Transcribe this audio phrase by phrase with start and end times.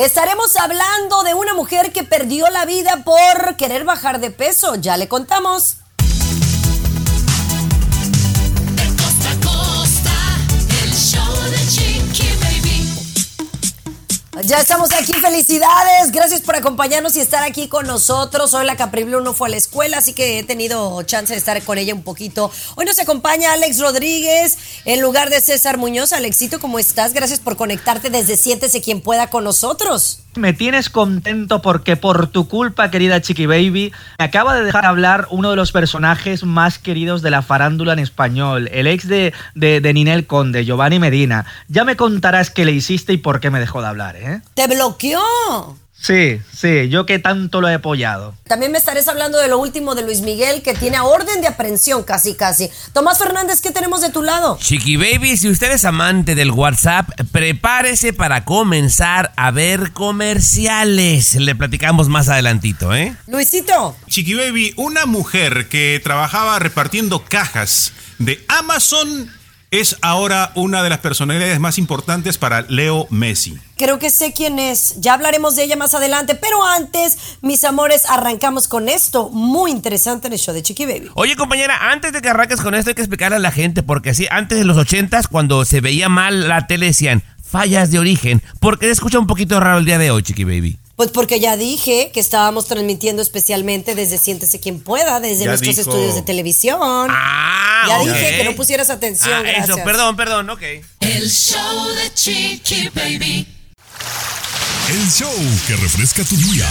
[0.00, 4.76] Estaremos hablando de una mujer que perdió la vida por querer bajar de peso.
[4.76, 5.76] Ya le contamos.
[14.44, 18.54] Ya estamos aquí, felicidades, gracias por acompañarnos y estar aquí con nosotros.
[18.54, 21.38] Hoy la Capri Blue no fue a la escuela, así que he tenido chance de
[21.38, 22.50] estar con ella un poquito.
[22.76, 26.12] Hoy nos acompaña Alex Rodríguez en lugar de César Muñoz.
[26.12, 27.12] Alexito, ¿cómo estás?
[27.12, 30.20] Gracias por conectarte desde Siéntese quien pueda con nosotros.
[30.36, 35.26] Me tienes contento porque por tu culpa, querida Chiqui Baby, me acaba de dejar hablar
[35.30, 39.80] uno de los personajes más queridos de la farándula en español, el ex de, de,
[39.80, 41.46] de Ninel Conde, Giovanni Medina.
[41.66, 44.40] Ya me contarás qué le hiciste y por qué me dejó de hablar, ¿eh?
[44.54, 45.20] ¡Te bloqueó!
[46.00, 48.34] Sí, sí, yo que tanto lo he apoyado.
[48.44, 52.04] También me estarás hablando de lo último de Luis Miguel, que tiene orden de aprehensión
[52.04, 52.70] casi, casi.
[52.94, 54.58] Tomás Fernández, ¿qué tenemos de tu lado?
[54.62, 61.34] Chiqui Baby, si usted es amante del WhatsApp, prepárese para comenzar a ver comerciales.
[61.34, 63.14] Le platicamos más adelantito, ¿eh?
[63.26, 63.94] Luisito.
[64.08, 69.30] Chiqui Baby, una mujer que trabajaba repartiendo cajas de Amazon
[69.70, 73.56] es ahora una de las personalidades más importantes para Leo Messi.
[73.76, 75.00] Creo que sé quién es.
[75.00, 76.34] Ya hablaremos de ella más adelante.
[76.34, 79.30] Pero antes, mis amores, arrancamos con esto.
[79.30, 81.10] Muy interesante en el show de Chiqui Baby.
[81.14, 84.10] Oye, compañera, antes de que arranques con esto, hay que explicarle a la gente, porque
[84.10, 88.42] así, antes de los ochentas, cuando se veía mal la tele, decían fallas de origen.
[88.60, 90.79] porque se escucha un poquito raro el día de hoy, Chiqui Baby?
[91.00, 95.76] Pues porque ya dije que estábamos transmitiendo especialmente desde Siéntese quien pueda, desde Ya nuestros
[95.76, 95.88] dijo.
[95.88, 97.08] estudios de televisión.
[97.10, 99.46] Ah, ya dije que no pusieras atención.
[99.46, 100.60] Ah, eso, perdón, perdón, ok.
[101.00, 103.46] El show de Chiqui Baby.
[104.90, 105.32] El show
[105.66, 106.68] que refresca tu día.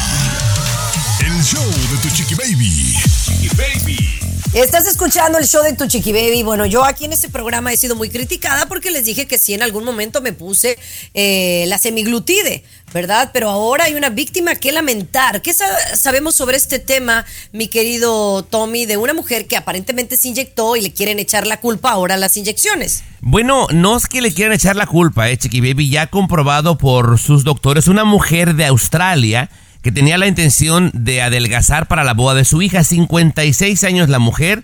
[1.25, 2.93] El show de tu chiqui baby.
[3.25, 4.19] Chiqui Baby.
[4.53, 6.41] Estás escuchando el show de Tu Chiqui Baby.
[6.41, 9.53] Bueno, yo aquí en este programa he sido muy criticada porque les dije que sí,
[9.53, 10.79] en algún momento me puse
[11.13, 12.63] eh, la semiglutide,
[12.93, 13.31] ¿verdad?
[13.33, 15.41] Pero ahora hay una víctima que lamentar.
[15.41, 20.27] ¿Qué sa- sabemos sobre este tema, mi querido Tommy, de una mujer que aparentemente se
[20.29, 23.03] inyectó y le quieren echar la culpa ahora a las inyecciones?
[23.21, 27.19] Bueno, no es que le quieran echar la culpa, eh, Chiqui Baby, ya comprobado por
[27.19, 29.49] sus doctores, una mujer de Australia
[29.81, 34.19] que tenía la intención de adelgazar para la boda de su hija, 56 años la
[34.19, 34.63] mujer,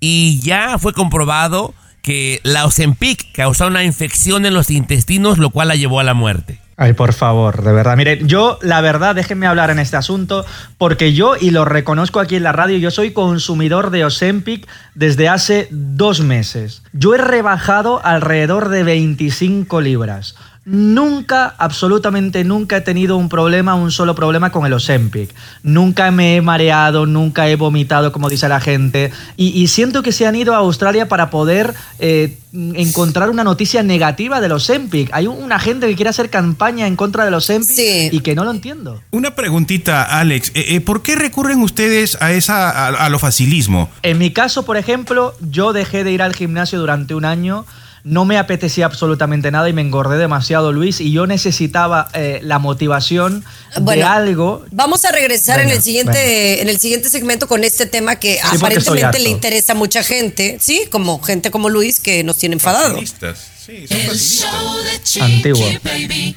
[0.00, 5.68] y ya fue comprobado que la Ozempic causó una infección en los intestinos, lo cual
[5.68, 6.58] la llevó a la muerte.
[6.82, 7.94] Ay, por favor, de verdad.
[7.94, 10.46] Mire, yo, la verdad, déjenme hablar en este asunto,
[10.78, 15.28] porque yo, y lo reconozco aquí en la radio, yo soy consumidor de Ozempic desde
[15.28, 16.82] hace dos meses.
[16.94, 20.36] Yo he rebajado alrededor de 25 libras.
[20.72, 25.34] Nunca, absolutamente nunca he tenido un problema, un solo problema con el Ozempic.
[25.64, 29.10] Nunca me he mareado, nunca he vomitado, como dice la gente.
[29.36, 33.82] Y, y siento que se han ido a Australia para poder eh, encontrar una noticia
[33.82, 35.10] negativa del Ozempic.
[35.12, 38.08] Hay una gente que quiere hacer campaña en contra del Ozempic Sí.
[38.12, 39.02] y que no lo entiendo.
[39.10, 40.52] Una preguntita, Alex.
[40.54, 43.90] Eh, eh, ¿Por qué recurren ustedes a, esa, a, a lo facilismo?
[44.02, 47.66] En mi caso, por ejemplo, yo dejé de ir al gimnasio durante un año.
[48.02, 52.58] No me apetecía absolutamente nada y me engordé demasiado, Luis, y yo necesitaba eh, la
[52.58, 53.44] motivación
[53.76, 54.64] de algo.
[54.70, 58.34] Vamos a regresar en Venga, el siguiente en el siguiente segmento con este tema que
[58.34, 62.54] estoy aparentemente le interesa a mucha gente, sí, como gente como Luis que nos tiene
[62.54, 62.94] enfadado.
[62.94, 63.38] Facilistas.
[63.64, 65.64] Sí, Antiguo.
[65.84, 66.36] Baby.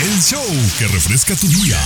[0.00, 0.44] El show
[0.78, 1.78] que refresca tu día.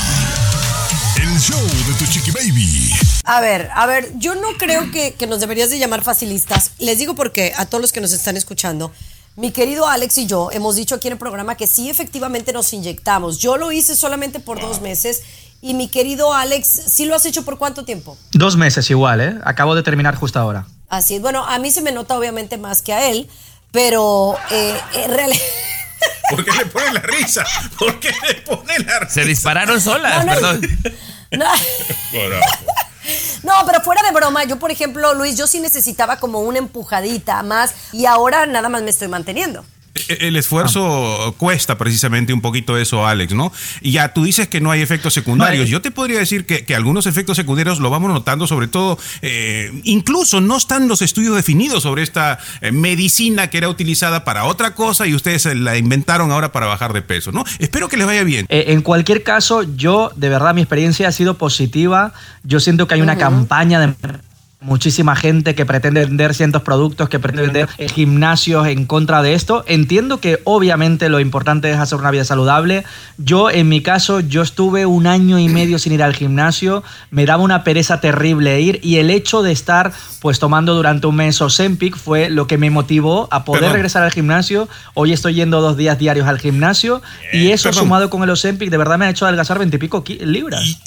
[1.20, 2.94] El show de tu chiqui baby.
[3.24, 6.70] A ver, a ver, yo no creo que, que nos deberías de llamar facilistas.
[6.78, 8.90] Les digo porque a todos los que nos están escuchando,
[9.36, 12.72] mi querido Alex y yo hemos dicho aquí en el programa que sí efectivamente nos
[12.72, 13.36] inyectamos.
[13.36, 15.22] Yo lo hice solamente por dos meses
[15.60, 18.16] y mi querido Alex, ¿sí lo has hecho por cuánto tiempo?
[18.32, 19.34] Dos meses igual, ¿eh?
[19.44, 20.66] Acabo de terminar justo ahora.
[20.88, 21.20] Así es.
[21.20, 23.28] Bueno, a mí se me nota obviamente más que a él,
[23.72, 25.42] pero eh, en realidad...
[26.30, 27.44] ¿Por qué le pone la risa?
[27.78, 29.12] ¿Por qué le pone la risa?
[29.14, 30.40] Se dispararon solas, No, no.
[30.40, 30.60] perdón.
[31.32, 31.46] No.
[33.42, 37.42] No, pero fuera de broma, yo por ejemplo, Luis, yo sí necesitaba como una empujadita
[37.42, 39.64] más y ahora nada más me estoy manteniendo.
[39.94, 43.52] E- El esfuerzo cuesta precisamente un poquito eso, Alex, ¿no?
[43.80, 45.58] Y ya tú dices que no hay efectos secundarios.
[45.62, 48.68] No hay- Yo te podría decir que, que algunos efectos secundarios lo vamos notando, sobre
[48.68, 54.24] todo, eh, incluso no están los estudios definidos sobre esta eh, medicina que era utilizada
[54.24, 57.44] para otra cosa y ustedes la inventaron ahora para bajar de peso, ¿no?
[57.58, 58.46] Espero que les vaya bien.
[58.48, 62.12] Eh, en cualquier caso, yo, de verdad, mi experiencia ha sido positiva.
[62.44, 63.94] Yo siento que hay una campaña de
[64.60, 69.34] muchísima gente que pretende vender ciertos productos, que pretende vender eh, gimnasios en contra de
[69.34, 69.64] esto.
[69.66, 72.84] Entiendo que obviamente lo importante es hacer una vida saludable.
[73.16, 77.24] Yo, en mi caso, yo estuve un año y medio sin ir al gimnasio, me
[77.26, 81.40] daba una pereza terrible ir y el hecho de estar pues tomando durante un mes
[81.40, 83.74] Ozempic fue lo que me motivó a poder Perdón.
[83.74, 84.68] regresar al gimnasio.
[84.94, 87.00] Hoy estoy yendo dos días diarios al gimnasio
[87.32, 87.84] y eso Perdón.
[87.84, 90.64] sumado con el Ozempic de verdad me ha hecho adelgazar veintipico libras.
[90.66, 90.78] Y-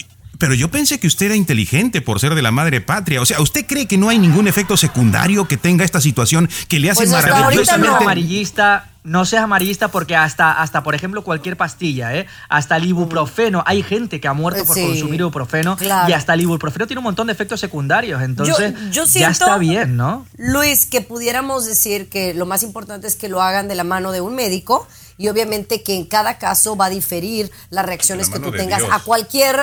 [0.44, 3.22] pero yo pensé que usted era inteligente por ser de la madre patria.
[3.22, 6.80] O sea, ¿usted cree que no hay ningún efecto secundario que tenga esta situación que
[6.82, 7.88] le hace Pues maravillosamente...
[7.88, 7.96] no.
[7.96, 12.26] amarillista, no seas amarillista porque hasta, hasta, por ejemplo, cualquier pastilla, ¿eh?
[12.50, 16.10] hasta el ibuprofeno, hay gente que ha muerto por Sí, consumir ibuprofeno claro.
[16.10, 19.58] y hasta el ibuprofeno tiene un montón de efectos secundarios, entonces yo ya siento- está
[19.58, 20.26] bien, ¿no?
[20.36, 24.12] Luis, que pudiéramos decir que lo más importante es que lo hagan de la mano
[24.12, 24.88] de un médico
[25.24, 28.92] y obviamente que en cada caso va a diferir las reacciones que tú tengas Dios.
[28.92, 29.58] a cualquier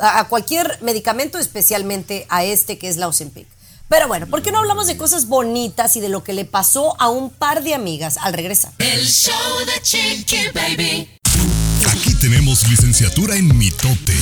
[0.00, 3.46] a a cualquier medicamento, especialmente a este que es la Ozempic.
[3.88, 7.00] Pero bueno, ¿por qué no hablamos de cosas bonitas y de lo que le pasó
[7.00, 8.72] a un par de amigas al regresar?
[8.78, 9.32] El show
[9.64, 11.08] de Chiqui Baby.
[11.88, 14.16] Aquí tenemos licenciatura en mitote.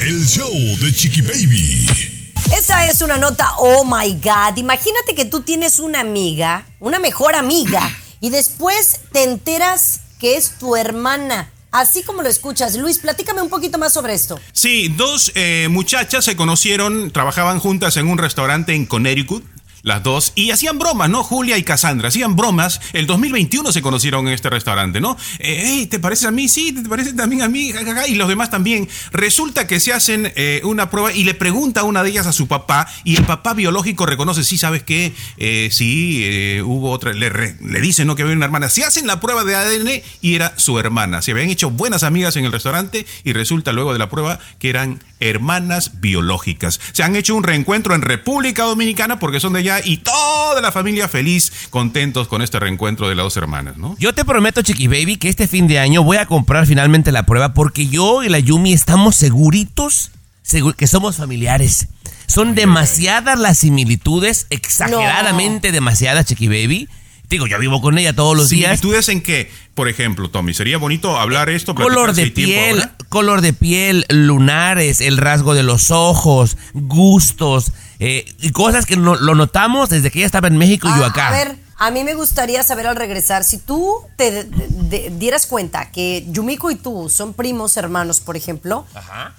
[0.00, 2.32] El show de Chiqui Baby.
[2.52, 4.56] Esa es una nota, oh my God.
[4.56, 7.88] Imagínate que tú tienes una amiga, una mejor amiga,
[8.22, 11.50] y después te enteras que es tu hermana.
[11.72, 12.76] Así como lo escuchas.
[12.76, 14.38] Luis, platícame un poquito más sobre esto.
[14.52, 19.44] Sí, dos eh, muchachas se conocieron, trabajaban juntas en un restaurante en Connecticut.
[19.82, 21.24] Las dos, y hacían bromas, ¿no?
[21.24, 22.80] Julia y Cassandra, hacían bromas.
[22.92, 25.16] El 2021 se conocieron en este restaurante, ¿no?
[25.40, 26.48] Eh, hey, ¿te pareces a mí?
[26.48, 27.72] Sí, ¿te parece también a mí?
[28.08, 28.88] Y los demás también.
[29.10, 32.32] Resulta que se hacen eh, una prueba y le pregunta a una de ellas a
[32.32, 35.12] su papá, y el papá biológico reconoce, sí, ¿sabes qué?
[35.36, 38.14] Eh, sí, eh, hubo otra, le, re- le dice, ¿no?
[38.14, 38.68] Que había una hermana.
[38.68, 41.22] Se hacen la prueba de ADN y era su hermana.
[41.22, 44.70] Se habían hecho buenas amigas en el restaurante y resulta luego de la prueba que
[44.70, 46.80] eran hermanas biológicas.
[46.92, 50.72] Se han hecho un reencuentro en República Dominicana porque son de allá y toda la
[50.72, 53.96] familia feliz, contentos con este reencuentro de las dos hermanas, ¿no?
[53.98, 57.24] Yo te prometo, Chiqui Baby, que este fin de año voy a comprar finalmente la
[57.26, 60.10] prueba porque yo y la Yumi estamos seguritos
[60.46, 61.88] segu- que somos familiares.
[62.26, 66.88] Son demasiadas las similitudes, exageradamente demasiadas, Chiqui Baby.
[67.28, 68.78] Digo, yo vivo con ella todos los días.
[68.78, 71.74] Similitudes en que, por ejemplo, Tommy, sería bonito hablar esto.
[71.74, 77.72] Color de piel, color de piel, lunares, el rasgo de los ojos, gustos,
[78.04, 81.04] eh, y cosas que no- lo notamos desde que ella estaba en México y yo
[81.04, 81.28] Ah, acá.
[81.28, 85.46] A ver, a mí me gustaría saber al regresar, si tú te de- de- dieras
[85.46, 88.86] cuenta que Yumiko y tú son primos hermanos, por ejemplo,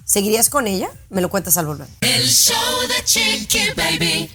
[0.05, 0.89] ¿seguirías con ella?
[1.09, 1.87] Me lo cuentas al volver.
[2.01, 2.55] El show
[2.87, 4.29] de Chiqui Baby.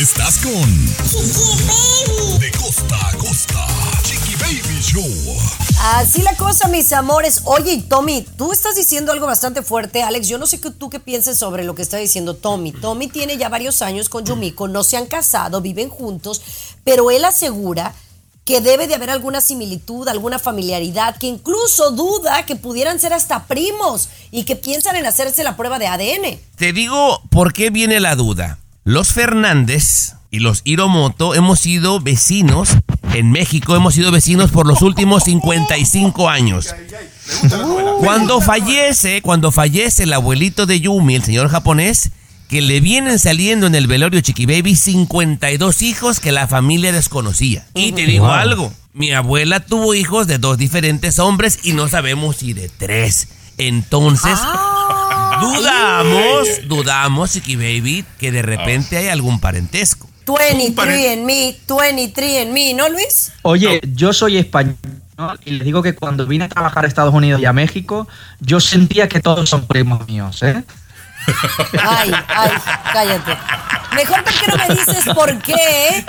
[0.00, 0.86] Estás con
[2.40, 3.66] De costa a costa.
[4.80, 5.04] Show.
[5.96, 7.42] Así la cosa, mis amores.
[7.44, 10.28] Oye, y Tommy, tú estás diciendo algo bastante fuerte, Alex.
[10.28, 12.72] Yo no sé qué, tú qué piensas sobre lo que está diciendo Tommy.
[12.72, 16.42] Tommy tiene ya varios años con Yumiko, no se han casado, viven juntos,
[16.84, 17.94] pero él asegura
[18.44, 23.46] que debe de haber alguna similitud, alguna familiaridad, que incluso duda que pudieran ser hasta
[23.46, 26.40] primos y que piensan en hacerse la prueba de ADN.
[26.56, 28.58] Te digo por qué viene la duda.
[28.84, 32.70] Los Fernández y los Hiromoto hemos sido vecinos
[33.14, 36.74] en México, hemos sido vecinos por los últimos 55 años.
[38.00, 42.10] Cuando fallece, cuando fallece el abuelito de Yumi, el señor japonés,
[42.48, 47.64] que le vienen saliendo en el velorio Chiqui Baby 52 hijos que la familia desconocía.
[47.74, 52.36] Y te digo algo, mi abuela tuvo hijos de dos diferentes hombres y no sabemos
[52.36, 53.28] si de tres.
[53.56, 54.38] Entonces,
[55.40, 60.09] dudamos, dudamos, Chiqui Baby, que de repente hay algún parentesco.
[60.26, 63.32] 23 en mí, 23 en mí, ¿no, Luis?
[63.42, 64.76] Oye, yo soy español
[65.44, 68.08] y les digo que cuando vine a trabajar a Estados Unidos y a México,
[68.40, 70.62] yo sentía que todos son primos míos, ¿eh?
[71.82, 72.50] Ay, ay,
[72.92, 73.36] cállate.
[73.94, 76.04] Mejor que no me dices por qué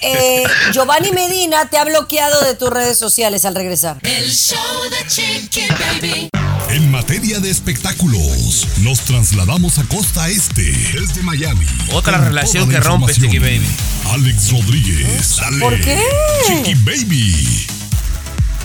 [0.00, 3.98] eh, Giovanni Medina te ha bloqueado de tus redes sociales al regresar.
[4.02, 4.58] El show
[4.90, 6.30] de Chiqui Baby.
[6.70, 11.66] En materia de espectáculos, nos trasladamos a costa este, desde Miami.
[11.92, 13.12] Otra relación que rompe.
[13.12, 13.66] Chiqui Baby.
[14.10, 15.36] Alex Rodríguez.
[15.36, 15.58] dale.
[15.60, 16.00] ¿Por qué?
[16.46, 17.66] Chiqui Baby.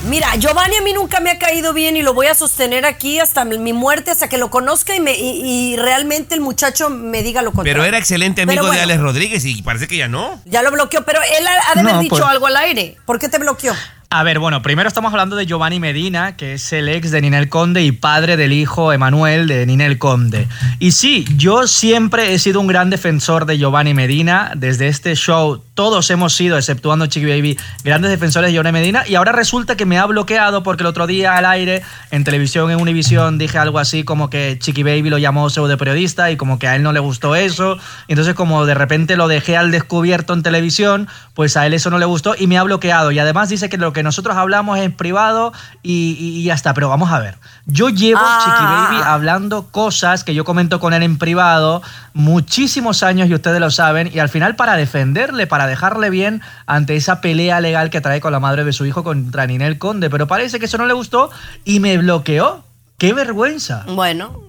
[0.08, 3.18] Mira, Giovanni a mí nunca me ha caído bien y lo voy a sostener aquí
[3.18, 7.22] hasta mi muerte, hasta que lo conozca y, me, y, y realmente el muchacho me
[7.22, 7.74] diga lo contrario.
[7.74, 10.40] Pero era excelente amigo de Alex Rodríguez y parece que ya no.
[10.46, 12.96] Ya lo bloqueó, pero él ha, ha de haber No, dicho pues- algo al aire.
[13.04, 13.74] ¿Por qué te bloqueó?
[14.10, 17.50] A ver, bueno, primero estamos hablando de Giovanni Medina, que es el ex de Ninel
[17.50, 20.48] Conde y padre del hijo Emanuel de Ninel Conde.
[20.78, 24.52] Y sí, yo siempre he sido un gran defensor de Giovanni Medina.
[24.56, 29.04] Desde este show, todos hemos sido, exceptuando Chiqui Baby, grandes defensores de Giovanni Medina.
[29.06, 32.70] Y ahora resulta que me ha bloqueado porque el otro día al aire, en televisión,
[32.70, 36.58] en Univisión, dije algo así como que Chiqui Baby lo llamó pseudo periodista y como
[36.58, 37.76] que a él no le gustó eso.
[38.08, 41.98] Entonces, como de repente lo dejé al descubierto en televisión, pues a él eso no
[41.98, 43.12] le gustó y me ha bloqueado.
[43.12, 45.52] Y además dice que lo que nosotros hablamos en privado
[45.82, 46.74] y, y- y ya está.
[46.74, 47.38] Pero vamos a ver.
[47.66, 48.40] Yo llevo Ah.
[48.44, 51.82] Chiqui Baby hablando cosas que yo comento con él en privado
[52.14, 54.10] muchísimos años y ustedes lo saben.
[54.12, 58.32] Y al final, para defenderle, para dejarle bien ante esa pelea legal que trae con
[58.32, 60.10] la madre de su hijo contra Ninel Conde.
[60.10, 61.30] Pero parece que eso no le gustó
[61.64, 62.64] y me bloqueó.
[62.98, 63.84] ¡Qué vergüenza!
[63.88, 64.40] Bueno,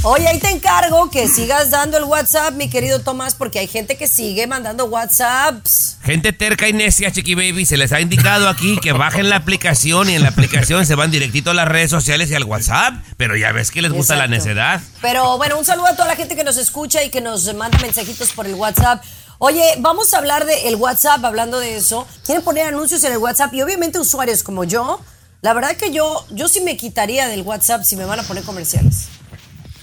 [0.03, 3.97] Oye, ahí te encargo que sigas dando el WhatsApp, mi querido Tomás, porque hay gente
[3.97, 5.97] que sigue mandando WhatsApps.
[6.03, 10.09] Gente terca y necia, Chiqui Baby, se les ha indicado aquí que bajen la aplicación
[10.09, 12.93] y en la aplicación se van directito a las redes sociales y al WhatsApp.
[13.17, 14.81] Pero ya ves que les gusta la necedad.
[15.01, 17.77] Pero bueno, un saludo a toda la gente que nos escucha y que nos manda
[17.79, 19.03] mensajitos por el WhatsApp.
[19.37, 22.05] Oye, vamos a hablar del WhatsApp, hablando de eso.
[22.25, 24.99] Quieren poner anuncios en el WhatsApp y obviamente usuarios como yo.
[25.41, 28.43] La verdad que yo, yo sí me quitaría del WhatsApp si me van a poner
[28.43, 29.07] comerciales.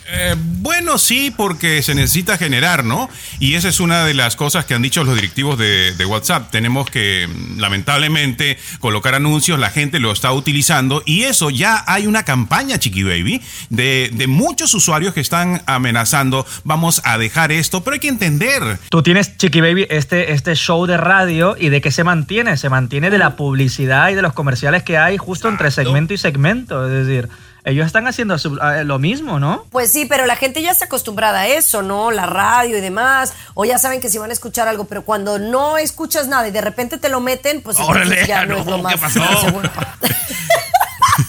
[0.09, 3.11] Eh, bueno, sí, porque se necesita generar, ¿no?
[3.41, 6.51] Y esa es una de las cosas que han dicho los directivos de, de WhatsApp.
[6.51, 12.07] Tenemos que, mm, lamentablemente, colocar anuncios, la gente lo está utilizando y eso ya hay
[12.07, 17.83] una campaña, Chiqui Baby, de, de muchos usuarios que están amenazando, vamos a dejar esto,
[17.83, 18.79] pero hay que entender.
[18.89, 22.57] Tú tienes, Chiqui Baby, este, este show de radio y de qué se mantiene.
[22.57, 26.19] Se mantiene de la publicidad y de los comerciales que hay justo entre segmento y
[26.19, 26.87] segmento.
[26.87, 27.29] Es decir,
[27.66, 29.64] ellos están haciendo su- eh, lo mismo, ¿no?
[29.70, 32.11] Pues sí, pero la gente ya está acostumbrada a eso, ¿no?
[32.12, 33.35] La radio y demás.
[33.54, 36.52] O ya saben que si van a escuchar algo, pero cuando no escuchas nada y
[36.52, 39.68] de repente te lo meten, pues Órale, ya no, no, es lo ¿qué más seguro.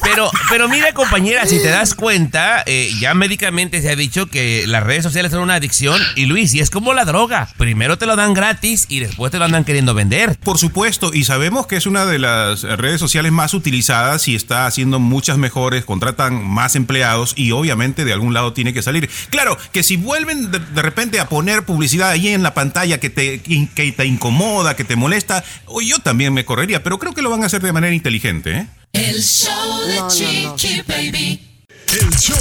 [0.09, 4.65] Pero, pero mira, compañera, si te das cuenta, eh, ya médicamente se ha dicho que
[4.65, 6.01] las redes sociales son una adicción.
[6.15, 7.49] Y Luis, y es como la droga.
[7.57, 10.37] Primero te lo dan gratis y después te lo andan queriendo vender.
[10.39, 14.65] Por supuesto, y sabemos que es una de las redes sociales más utilizadas y está
[14.65, 19.09] haciendo muchas mejores, contratan más empleados y obviamente de algún lado tiene que salir.
[19.29, 23.41] Claro, que si vuelven de, repente a poner publicidad ahí en la pantalla que te,
[23.41, 25.43] que te incomoda, que te molesta,
[25.83, 28.67] yo también me correría, pero creo que lo van a hacer de manera inteligente, ¿eh?
[28.97, 30.55] El show de No, no, no.
[30.55, 31.39] Chiqui Baby.
[31.87, 32.35] El show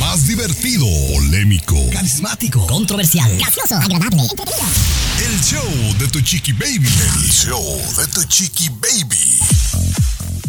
[0.00, 4.66] más divertido, polémico, carismático, controversial, gracioso, agradable, entretenido.
[5.26, 6.88] el show de tu chiqui baby.
[6.88, 7.62] El show
[7.98, 9.38] de tu chiqui baby.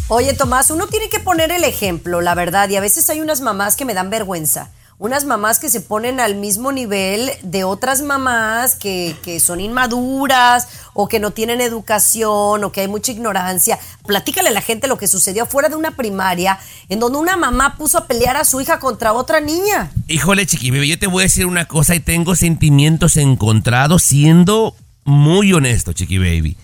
[0.07, 3.41] Oye, Tomás, uno tiene que poner el ejemplo, la verdad, y a veces hay unas
[3.41, 4.71] mamás que me dan vergüenza.
[4.99, 10.67] Unas mamás que se ponen al mismo nivel de otras mamás que, que son inmaduras
[10.93, 13.79] o que no tienen educación o que hay mucha ignorancia.
[14.05, 17.77] Platícale a la gente lo que sucedió fuera de una primaria en donde una mamá
[17.77, 19.89] puso a pelear a su hija contra otra niña.
[20.09, 24.75] Híjole, chiqui, yo te voy a decir una cosa y tengo sentimientos encontrados siendo
[25.05, 26.57] muy honesto, chiqui baby.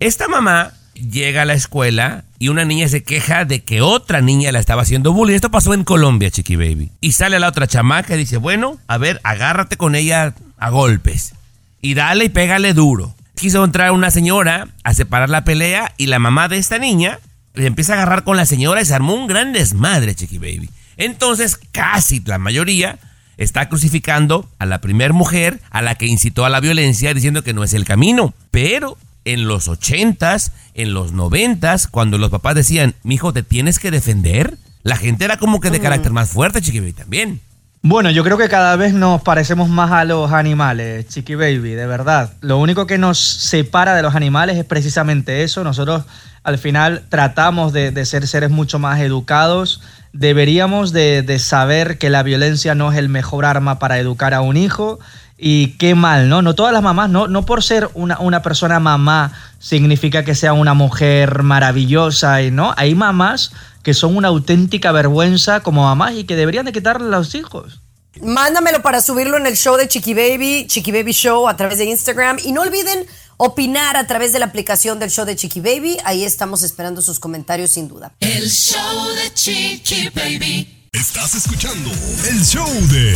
[0.00, 4.52] Esta mamá llega a la escuela y una niña se queja de que otra niña
[4.52, 5.36] la estaba haciendo bullying.
[5.36, 6.90] Esto pasó en Colombia, chiqui baby.
[7.00, 11.32] Y sale la otra chamaca y dice, bueno, a ver, agárrate con ella a golpes.
[11.80, 13.14] Y dale y pégale duro.
[13.34, 17.18] Quiso entrar una señora a separar la pelea y la mamá de esta niña
[17.54, 20.68] le empieza a agarrar con la señora y se armó un gran desmadre, chiqui baby.
[20.98, 22.98] Entonces, casi la mayoría
[23.38, 27.54] está crucificando a la primer mujer a la que incitó a la violencia diciendo que
[27.54, 28.34] no es el camino.
[28.50, 33.90] Pero en los ochentas, en los noventas, cuando los papás decían, mijo, te tienes que
[33.90, 37.40] defender, la gente era como que de carácter más fuerte, chiqui baby, también.
[37.86, 41.84] Bueno, yo creo que cada vez nos parecemos más a los animales, Chiqui Baby, de
[41.84, 42.32] verdad.
[42.40, 45.62] Lo único que nos separa de los animales es precisamente eso.
[45.64, 46.04] Nosotros
[46.44, 49.82] al final tratamos de, de ser seres mucho más educados
[50.14, 54.40] deberíamos de, de saber que la violencia no es el mejor arma para educar a
[54.40, 55.00] un hijo
[55.46, 56.40] y qué mal, ¿no?
[56.40, 60.54] No todas las mamás, no, no por ser una, una persona mamá significa que sea
[60.54, 62.72] una mujer maravillosa, y ¿no?
[62.78, 67.18] Hay mamás que son una auténtica vergüenza como mamás y que deberían de quitarle a
[67.18, 67.80] los hijos.
[68.22, 71.84] Mándamelo para subirlo en el show de Chiqui Baby, Chiqui Baby Show a través de
[71.84, 72.38] Instagram.
[72.42, 73.04] Y no olviden
[73.36, 75.98] opinar a través de la aplicación del show de Chiqui Baby.
[76.06, 78.14] Ahí estamos esperando sus comentarios sin duda.
[78.20, 80.83] El show de Chiqui Baby.
[80.94, 81.90] Estás escuchando
[82.30, 83.12] el show de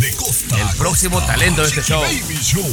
[0.00, 0.56] De Costa.
[0.60, 2.00] El próximo talento de este show.
[2.02, 2.64] Baby Show.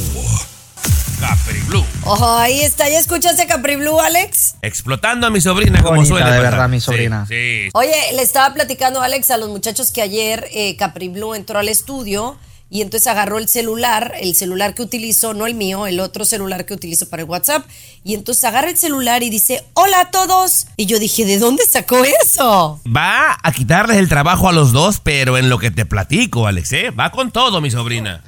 [1.20, 1.84] Capri Blue.
[2.04, 2.88] Ojo, ahí está.
[2.88, 4.56] ¿Ya escuchaste Capri Blue, Alex?
[4.62, 6.42] Explotando a mi sobrina como suele de pasar.
[6.50, 7.24] verdad, mi Sí, sobrina.
[7.28, 11.60] Sí, Oye, le estaba platicando Alex a los muchachos que ayer eh, Capri Blue entró
[11.60, 12.36] al estudio
[12.72, 16.64] y entonces agarró el celular, el celular que utilizo, no el mío, el otro celular
[16.64, 17.66] que utilizo para el WhatsApp,
[18.02, 20.68] y entonces agarra el celular y dice, hola a todos.
[20.78, 22.80] Y yo dije, ¿de dónde sacó eso?
[22.86, 26.72] Va a quitarles el trabajo a los dos, pero en lo que te platico, Alex,
[26.72, 26.90] ¿eh?
[26.90, 28.24] Va con todo, mi sobrina.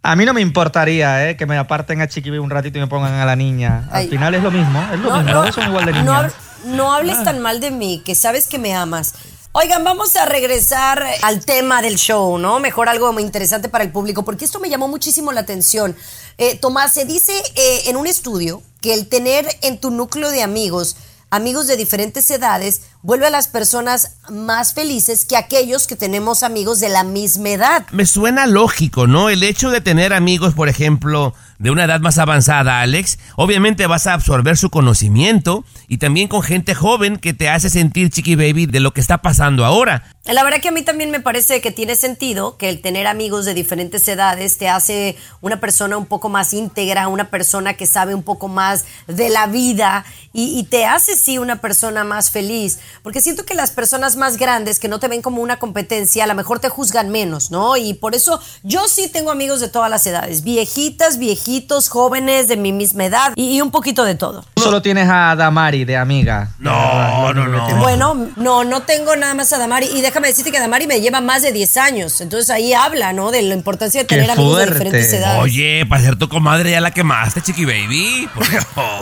[0.00, 1.36] A mí no me importaría ¿eh?
[1.36, 3.88] que me aparten a Chiqui Baby un ratito y me pongan a la niña.
[3.90, 4.08] Al Ay.
[4.08, 6.34] final es lo mismo, es lo mismo, los dos son igual de no, niñas.
[6.66, 9.14] no hables tan mal de mí, que sabes que me amas.
[9.60, 12.60] Oigan, vamos a regresar al tema del show, ¿no?
[12.60, 15.96] Mejor algo muy interesante para el público, porque esto me llamó muchísimo la atención.
[16.38, 20.44] Eh, Tomás, se dice eh, en un estudio que el tener en tu núcleo de
[20.44, 20.94] amigos,
[21.30, 26.78] amigos de diferentes edades, vuelve a las personas más felices que aquellos que tenemos amigos
[26.78, 27.86] de la misma edad.
[27.90, 29.28] Me suena lógico, ¿no?
[29.28, 34.06] El hecho de tener amigos, por ejemplo, de una edad más avanzada, Alex, obviamente vas
[34.06, 38.66] a absorber su conocimiento y también con gente joven que te hace sentir, chiqui baby,
[38.66, 40.04] de lo que está pasando ahora.
[40.24, 43.46] La verdad que a mí también me parece que tiene sentido que el tener amigos
[43.46, 48.14] de diferentes edades te hace una persona un poco más íntegra, una persona que sabe
[48.14, 52.78] un poco más de la vida y, te hace sí una persona más feliz.
[53.02, 56.26] Porque siento que las personas más grandes que no te ven como una competencia, a
[56.26, 57.76] lo mejor te juzgan menos, ¿no?
[57.76, 61.18] Y por eso yo sí tengo amigos de todas las edades, viejitas,
[61.52, 64.44] viejitos, jóvenes de mi misma edad y, y un poquito de todo.
[64.56, 66.50] Solo tienes a Damari de amiga.
[66.58, 67.76] No, no, no.
[67.78, 69.86] Bueno, no, no tengo nada más a Damari.
[69.94, 72.20] Y déjame decirte que Damari me lleva más de 10 años.
[72.20, 73.30] Entonces ahí habla, ¿no?
[73.30, 75.42] De la importancia de Qué tener amigos de diferentes edades.
[75.42, 78.28] Oye, para ser tu comadre ya la quemaste, chiqui baby.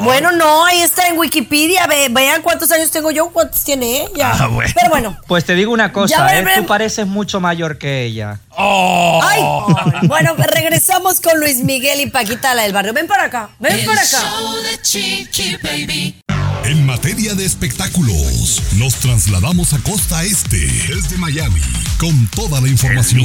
[0.03, 1.87] Bueno, no, ahí está en Wikipedia.
[1.87, 4.33] Ve- vean cuántos años tengo yo, cuántos tiene ella.
[4.39, 4.71] Ah, bueno.
[4.75, 5.17] Pero bueno.
[5.27, 6.43] Pues te digo una Ya cosa, ¿eh?
[6.45, 6.55] veremos.
[6.65, 8.39] tú pareces mucho mayor que ella.
[8.57, 9.21] Oh.
[9.23, 9.43] Ay,
[10.07, 12.93] bueno, regresamos con Luis Miguel y Paquita la del barrio.
[12.93, 14.19] Ven para acá, ven para acá.
[14.19, 16.17] show de Chiqui Baby.
[16.65, 21.61] En materia de espectáculos, nos trasladamos a Costa Este, desde Miami,
[21.99, 23.25] con toda la información.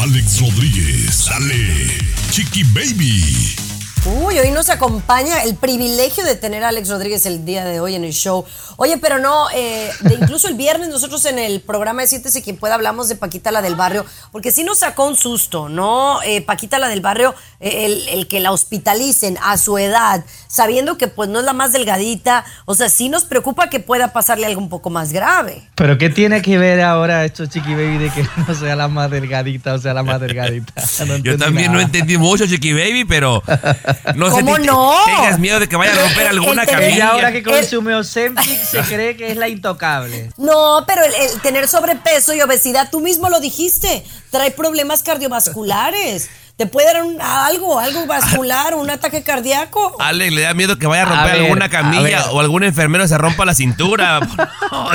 [0.00, 1.98] Alex Rodríguez, dale,
[2.30, 3.69] Chiqui Baby.
[4.06, 7.94] Uy, hoy nos acompaña el privilegio de tener a Alex Rodríguez el día de hoy
[7.94, 8.46] en el show.
[8.76, 12.56] Oye, pero no, eh, de incluso el viernes nosotros en el programa de Siéntese quien
[12.56, 16.22] pueda hablamos de Paquita la del barrio, porque sí nos sacó un susto, ¿no?
[16.22, 20.96] Eh, Paquita la del barrio, eh, el, el que la hospitalicen a su edad, sabiendo
[20.96, 24.46] que pues no es la más delgadita, o sea, sí nos preocupa que pueda pasarle
[24.46, 25.68] algo un poco más grave.
[25.74, 29.10] Pero ¿qué tiene que ver ahora esto, Chiqui Baby, de que no sea la más
[29.10, 30.72] delgadita o sea la más delgadita?
[31.06, 33.42] No Yo también no entendí mucho, chiqui baby, pero
[34.14, 34.94] no sé ¿Cómo te- no?
[35.06, 36.94] tengas miedo de que vaya a romper El- el- alguna tener- camilla.
[36.96, 40.30] Ella ahora que El- consume Ozempic se cree que es la intocable.
[40.36, 46.30] No, pero el, el tener sobrepeso y obesidad, tú mismo lo dijiste, trae problemas cardiovasculares.
[46.56, 49.96] Te puede dar un- algo, algo vascular, un ataque cardíaco.
[49.98, 53.08] Alex le da miedo que vaya a A romper ver, alguna camilla o algún enfermero
[53.08, 54.20] se rompa la cintura.
[54.70, 54.90] No.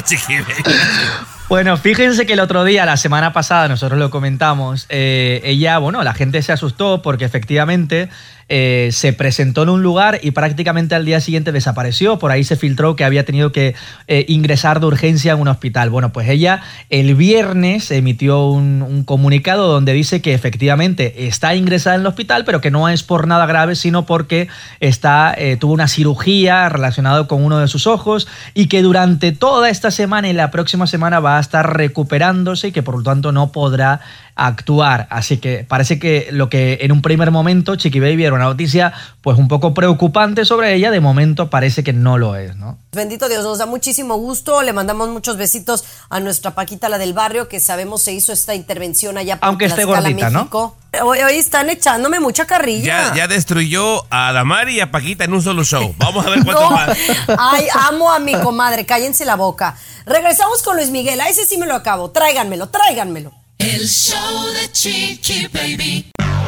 [1.48, 6.04] Bueno, fíjense que el otro día, la semana pasada, nosotros lo comentamos, eh, ella, bueno,
[6.04, 8.10] la gente se asustó porque efectivamente
[8.48, 12.18] eh, se presentó en un lugar y prácticamente al día siguiente desapareció.
[12.18, 13.76] Por ahí se filtró que había tenido que
[14.08, 15.92] eh, ingresar de urgencia en un hospital.
[15.92, 21.96] Bueno, pues ella el viernes emitió un, un comunicado donde dice que efectivamente está ingresada
[21.96, 24.48] en el hospital, pero que no es por nada grave, sino porque
[24.80, 29.92] está, tuvo una cirugía relacionada con uno de sus ojos y que durante toda esta
[29.92, 33.52] semana y la próxima semana va a estar recuperándose y que por lo tanto no
[33.52, 34.02] podrá
[34.36, 35.08] actuar.
[35.10, 38.94] Así que parece que lo que en un primer momento Chiqui Baby era una noticia
[39.22, 42.78] pues un poco preocupante sobre ella, de momento parece que no lo es, ¿no?
[42.92, 44.62] Bendito Dios, nos da muchísimo gusto.
[44.62, 48.54] Le mandamos muchos besitos a nuestra Paquita, la del barrio, que sabemos se hizo esta
[48.56, 50.40] intervención allá por Aunque esté gordita, ¿no?
[50.40, 50.76] México.
[51.04, 53.10] Hoy, hoy están echándome mucha carrilla.
[53.10, 55.94] Ya, ya destruyó a Damari y a Paquita en un solo show.
[55.98, 56.72] Vamos a ver cuánto No.
[56.72, 56.98] más.
[57.38, 59.76] Ay, amo a mi comadre, cállense la boca.
[60.06, 62.12] Regresamos con Luis Miguel, a ese sí me lo acabo.
[62.12, 63.34] Tráiganmelo, tráiganmelo.
[63.58, 66.06] El show de Chiqui Baby.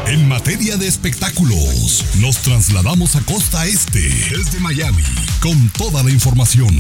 [0.08, 5.04] En materia de espectáculos, nos trasladamos a costa este, desde Miami,
[5.42, 6.78] con toda la información.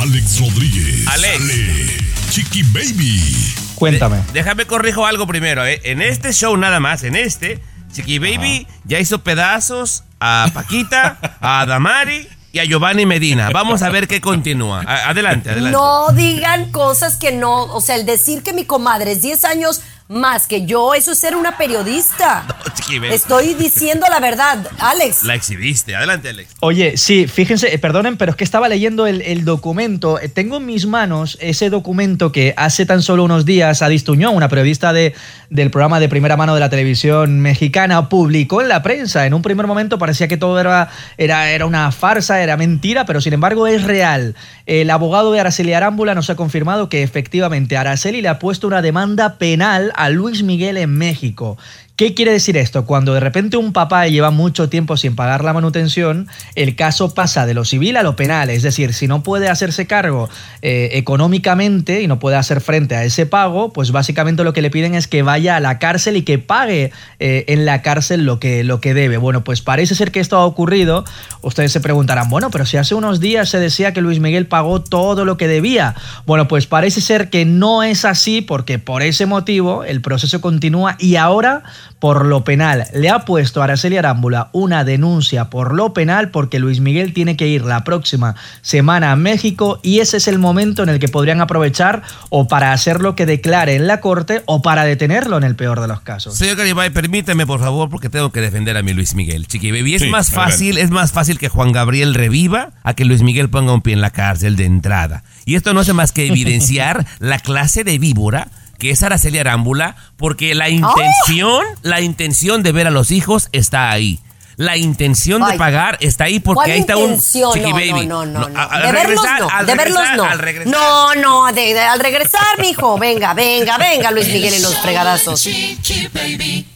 [0.00, 1.06] Alex Rodríguez.
[1.08, 1.40] Alex.
[1.42, 1.96] Ale,
[2.30, 3.54] Chiqui Baby.
[3.74, 4.16] Cuéntame.
[4.18, 5.64] De- déjame corrijo algo primero.
[5.66, 5.80] ¿eh?
[5.84, 7.60] En este show nada más, en este,
[7.92, 13.50] Chiqui Baby ya hizo pedazos a Paquita, a Damari y a Giovanni Medina.
[13.52, 14.80] Vamos a ver qué continúa.
[14.80, 15.76] Adelante, adelante.
[15.76, 19.82] No digan cosas que no, o sea, el decir que mi comadre es 10 años
[20.08, 22.46] más que yo, eso es ser una periodista.
[23.12, 25.24] Estoy diciendo la verdad, Alex.
[25.24, 25.94] La exhibiste.
[25.94, 26.54] Adelante, Alex.
[26.60, 30.18] Oye, sí, fíjense, eh, perdonen, pero es que estaba leyendo el, el documento.
[30.18, 34.34] Eh, Tengo en mis manos ese documento que hace tan solo unos días Adis Tuñón,
[34.34, 35.14] una periodista de,
[35.50, 39.26] del programa de primera mano de la televisión mexicana, publicó en la prensa.
[39.26, 43.20] En un primer momento parecía que todo era, era, era una farsa, era mentira, pero
[43.20, 44.34] sin embargo es real.
[44.64, 48.80] El abogado de Araceli Arámbula nos ha confirmado que efectivamente Araceli le ha puesto una
[48.80, 51.58] demanda penal a Luis Miguel en México.
[51.98, 52.86] ¿Qué quiere decir esto?
[52.86, 57.44] Cuando de repente un papá lleva mucho tiempo sin pagar la manutención, el caso pasa
[57.44, 58.50] de lo civil a lo penal.
[58.50, 60.28] Es decir, si no puede hacerse cargo
[60.62, 64.70] eh, económicamente y no puede hacer frente a ese pago, pues básicamente lo que le
[64.70, 68.38] piden es que vaya a la cárcel y que pague eh, en la cárcel lo
[68.38, 69.16] que, lo que debe.
[69.16, 71.04] Bueno, pues parece ser que esto ha ocurrido.
[71.42, 74.82] Ustedes se preguntarán, bueno, pero si hace unos días se decía que Luis Miguel pagó
[74.82, 75.96] todo lo que debía.
[76.26, 80.94] Bueno, pues parece ser que no es así porque por ese motivo el proceso continúa
[81.00, 81.64] y ahora
[81.98, 82.84] por lo penal.
[82.94, 87.36] Le ha puesto a Araceli Arámbula una denuncia por lo penal porque Luis Miguel tiene
[87.36, 91.08] que ir la próxima semana a México y ese es el momento en el que
[91.08, 95.44] podrían aprovechar o para hacer lo que declare en la corte o para detenerlo en
[95.44, 96.36] el peor de los casos.
[96.36, 99.46] Señor Garibay, permíteme, por favor, porque tengo que defender a mi Luis Miguel.
[99.46, 103.04] Chiqui Baby, es Sí, más fácil, es más fácil que Juan Gabriel reviva a que
[103.04, 105.24] Luis Miguel ponga un pie en la cárcel de entrada.
[105.44, 109.96] Y esto no hace más que evidenciar la clase de víbora que es Araceli Arámbula,
[110.16, 114.20] porque la intención, la intención de ver a los hijos está ahí.
[114.56, 117.20] La intención de pagar está ahí porque ¿Cuál ahí está un?
[117.20, 118.06] Chiqui Baby.
[118.06, 118.58] no, no, no, no.
[118.60, 120.24] a- al de verlos no, al de verlos no.
[120.24, 124.58] al regresar- No, no, de- de- al regresar, mijo, venga, venga, venga, Luis Miguel y
[124.60, 125.40] los fregadazos.
[125.42, 126.66] Chiqui Baby.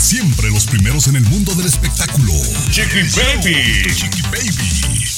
[0.00, 2.32] Siempre los primeros en el mundo del espectáculo.
[2.70, 3.94] Chiqui Baby.
[3.94, 5.08] Chiqui Baby.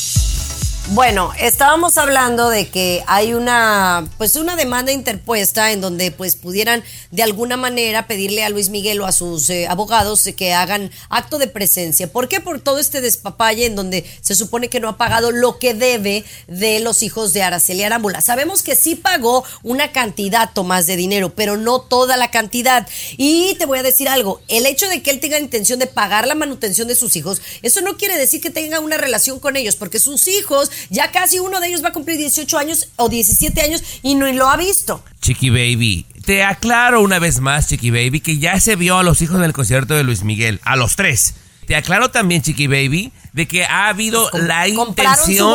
[0.92, 6.83] Bueno, estábamos hablando de que hay una, pues una demanda interpuesta en donde pues pudieran
[7.12, 11.38] de alguna manera pedirle a Luis Miguel o a sus eh, abogados que hagan acto
[11.38, 12.11] de presencia.
[12.11, 12.40] ¿Por qué?
[12.40, 16.24] Por todo este despapalle en donde se supone que no ha pagado lo que debe
[16.48, 18.20] de los hijos de Araceli Arámbula.
[18.20, 22.88] Sabemos que sí pagó una cantidad, Tomás, de dinero, pero no toda la cantidad.
[23.16, 26.26] Y te voy a decir algo, el hecho de que él tenga intención de pagar
[26.26, 29.76] la manutención de sus hijos, eso no quiere decir que tenga una relación con ellos,
[29.76, 33.61] porque sus hijos, ya casi uno de ellos va a cumplir 18 años o 17
[33.61, 35.03] años y no lo ha visto.
[35.21, 39.21] Chiqui Baby, te aclaro una vez más, Chiqui Baby, que ya se vio a los
[39.23, 41.35] hijos en el concierto de Luis Miguel, a los tres.
[41.66, 45.53] Te aclaro también, Chiqui Baby, de que ha habido Pues com- la intención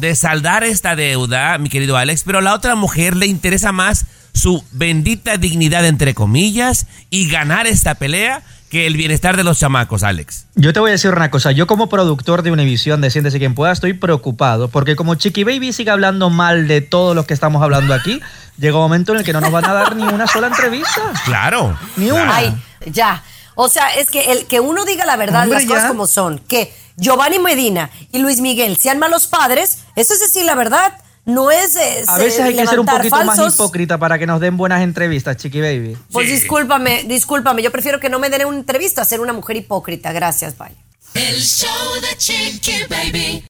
[0.00, 4.04] de saldar esta deuda, mi querido Alex, pero a la otra mujer le interesa más
[4.34, 10.02] su bendita dignidad, entre comillas, y ganar esta pelea que el bienestar de los chamacos,
[10.02, 10.46] Alex.
[10.54, 13.54] Yo te voy a decir una cosa, yo como productor de Univision de Siéntese quien
[13.54, 17.62] pueda estoy preocupado porque como Chiqui Baby sigue hablando mal de todos los que estamos
[17.62, 18.20] hablando aquí,
[18.58, 21.12] llega un momento en el que no nos van a dar ni una sola entrevista.
[21.24, 21.78] Claro.
[21.96, 22.24] Ni claro.
[22.24, 22.36] una.
[22.36, 22.54] Ay,
[22.86, 23.22] ya.
[23.54, 25.88] O sea, es que el que uno diga la verdad, Hombre, las cosas ya.
[25.88, 30.54] como son, que Giovanni Medina y Luis Miguel sean malos padres, eso es decir la
[30.54, 30.92] verdad.
[31.28, 34.40] No es eh, A veces hay que ser un poquito más hipócrita para que nos
[34.40, 35.94] den buenas entrevistas, Chiqui Baby.
[36.10, 36.32] Pues Sí.
[36.36, 40.10] discúlpame, discúlpame, yo prefiero que no me den una entrevista, ser una mujer hipócrita.
[40.12, 40.70] Gracias, bye.
[41.12, 41.68] El show
[42.00, 43.44] de Chiqui Baby.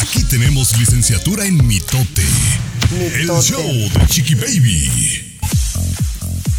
[0.00, 2.22] Aquí tenemos licenciatura en mitote.
[2.90, 3.42] El Mitote.
[3.42, 5.25] show de Chiqui Baby.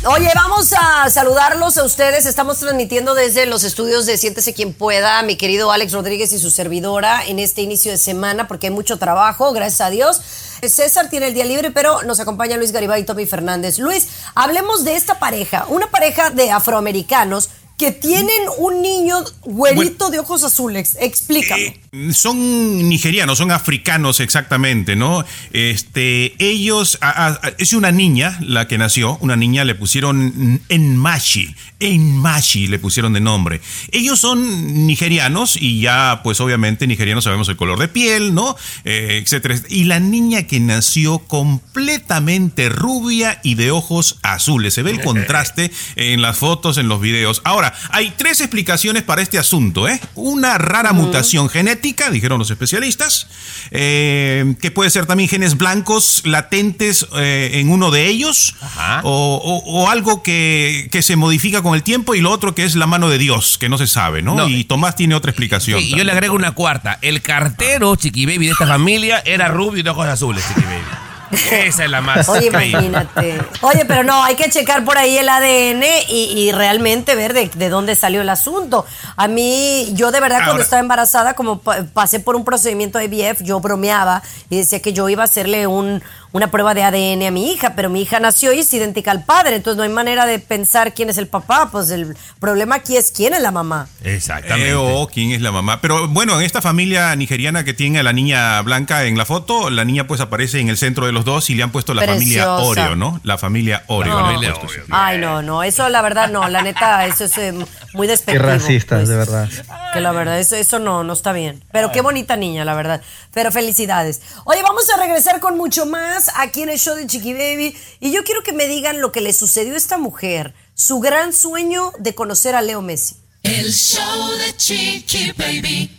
[0.10, 2.26] Oye, vamos a saludarlos a ustedes.
[2.26, 6.50] Estamos transmitiendo desde los estudios de Siéntese quien pueda, mi querido Alex Rodríguez y su
[6.50, 10.22] servidora en este inicio de semana, porque hay mucho trabajo, gracias a Dios.
[10.64, 13.80] César tiene el día libre, pero nos acompaña Luis Garibay y Tommy Fernández.
[13.80, 20.20] Luis, hablemos de esta pareja, una pareja de afroamericanos que tienen un niño güerito de
[20.20, 20.98] ojos azules.
[21.00, 21.80] Explícame.
[21.92, 25.24] Eh, son nigerianos, son africanos exactamente, ¿no?
[25.54, 30.60] Este, ellos, a- a- a- es una niña la que nació, una niña le pusieron
[30.70, 33.62] Enmashi, Enmashi le pusieron de nombre.
[33.92, 38.56] Ellos son nigerianos y ya, pues obviamente nigerianos sabemos el color de piel, ¿no?
[38.86, 39.56] Eh, etcétera.
[39.70, 44.74] Y la niña que nació completamente rubia y de ojos azules.
[44.74, 47.42] Se ve el contraste en las fotos, en los videos.
[47.44, 50.00] Ahora, Ahora, hay tres explicaciones para este asunto, ¿eh?
[50.16, 53.28] Una rara mutación genética, dijeron los especialistas,
[53.72, 58.56] eh, que puede ser también genes blancos latentes eh, en uno de ellos,
[59.04, 62.64] o, o- o algo que, que se modifica con el tiempo, y lo otro que
[62.64, 64.36] es la mano de Dios, que no se sabe, ¿no?
[64.36, 64.48] No.
[64.48, 65.80] Y Tomás tiene otra explicación.
[65.80, 67.00] Sí, yo le agrego una cuarta.
[67.02, 70.84] El cartero, Chiqui Baby, de esta familia era rubio y de ojos azules, Chiqui Baby.
[71.32, 73.40] Esa es la más Oye, imagínate.
[73.62, 77.50] Oye, pero no, hay que checar por ahí el ADN y, y realmente ver de,
[77.54, 78.86] de dónde salió el asunto.
[79.16, 83.06] A mí, yo de verdad cuando estaba embarazada, como pa- pasé por un procedimiento de
[83.06, 87.24] IVF, yo bromeaba y decía que yo iba a hacerle un, una prueba de ADN
[87.28, 89.90] a mi hija, pero mi hija nació y es idéntica al padre, entonces no hay
[89.90, 93.52] manera de pensar quién es el papá, pues el problema aquí es quién es la
[93.52, 93.88] mamá.
[94.04, 94.70] Exactamente.
[94.72, 95.82] Eh, o quién es la mamá.
[95.82, 99.70] Pero bueno, en esta familia nigeriana que tiene a la niña blanca en la foto,
[99.70, 102.04] la niña pues aparece en el centro de los dos y le han puesto la
[102.06, 102.54] familia.
[102.56, 103.20] Oreo, ¿no?
[103.24, 104.14] La familia Oreo.
[104.14, 104.20] No.
[104.20, 104.86] le han Familia puesto, Oreo.
[104.86, 104.92] sí.
[104.94, 107.52] Ay, no, no, eso la verdad no, la neta, eso es eh,
[107.94, 108.46] muy Qué despectivo.
[108.46, 109.10] racistas, pues.
[109.10, 109.50] de verdad.
[109.94, 111.64] Que la verdad, eso, eso no, no está bien.
[111.72, 113.02] Pero qué bonita niña, la verdad.
[113.34, 114.22] Pero felicidades.
[114.46, 117.76] Oye, vamos a regresar con mucho más aquí en el show de Chiqui Baby.
[118.00, 120.54] Y yo quiero que me digan lo que le sucedió a esta mujer.
[120.74, 123.18] Su gran sueño de conocer a Leo Messi.
[123.44, 125.98] El show de Chiqui Baby.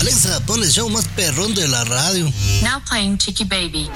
[0.00, 2.30] Alexa, pon el show más perrón de la radio.
[2.62, 3.90] Now playing Chicky Baby.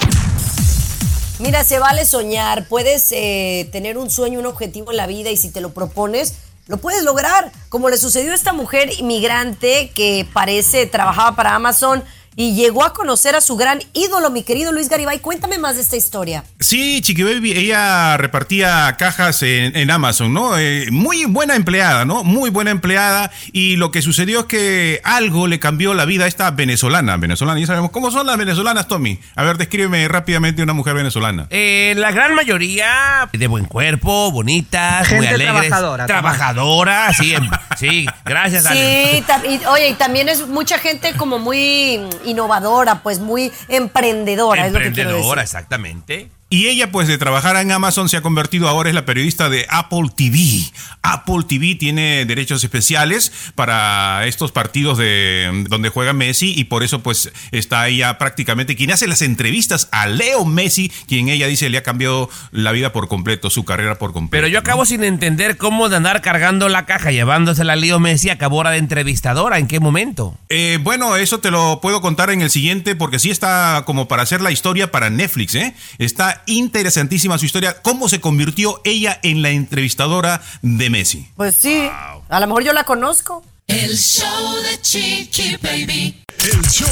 [1.38, 2.66] Mira, se vale soñar.
[2.68, 6.34] Puedes eh, tener un sueño, un objetivo en la vida y si te lo propones,
[6.66, 7.52] lo puedes lograr.
[7.68, 12.02] Como le sucedió a esta mujer inmigrante que parece trabajaba para Amazon
[12.36, 15.18] y llegó a conocer a su gran ídolo, mi querido Luis Garibay.
[15.18, 16.44] Cuéntame más de esta historia.
[16.60, 20.56] Sí, Chiqui Baby, ella repartía cajas en, en Amazon, ¿no?
[20.58, 22.24] Eh, muy buena empleada, ¿no?
[22.24, 23.30] Muy buena empleada.
[23.52, 27.16] Y lo que sucedió es que algo le cambió la vida a esta venezolana.
[27.16, 29.18] Venezolana, ya sabemos cómo son las venezolanas, Tommy.
[29.34, 31.46] A ver, descríbeme rápidamente una mujer venezolana.
[31.50, 35.68] Eh, la gran mayoría de buen cuerpo, bonitas, muy Gente alegres.
[35.68, 36.06] trabajadora.
[36.06, 38.64] Trabajadora, sí, em- sí, gracias.
[38.64, 44.66] Sí, y, oye, y también es mucha gente como muy innovadora, pues muy emprendedora.
[44.66, 45.56] es lo que quiero Emprendedora, decir.
[45.58, 46.30] exactamente.
[46.52, 49.66] Y ella, pues, de trabajar en Amazon, se ha convertido ahora es la periodista de
[49.70, 50.64] Apple TV.
[51.00, 57.04] Apple TV tiene derechos especiales para estos partidos de donde juega Messi y por eso,
[57.04, 61.78] pues, está ella prácticamente quien hace las entrevistas a Leo Messi, quien ella dice le
[61.78, 64.32] ha cambiado la vida por completo, su carrera por completo.
[64.32, 64.60] Pero yo ¿no?
[64.62, 68.72] acabo sin entender cómo de andar cargando la caja, llevándosela a Leo Messi, acabó ahora
[68.72, 69.60] de entrevistadora.
[69.60, 70.36] ¿En qué momento?
[70.48, 74.24] Eh, bueno, eso te lo puedo contar en el siguiente porque sí está como para
[74.24, 75.76] hacer la historia para Netflix, ¿eh?
[75.98, 81.28] Está interesantísima su historia, cómo se convirtió ella en la entrevistadora de Messi.
[81.36, 81.88] Pues sí,
[82.28, 83.42] a lo mejor yo la conozco.
[83.66, 86.24] El show de Chiqui Baby.
[86.42, 86.88] El show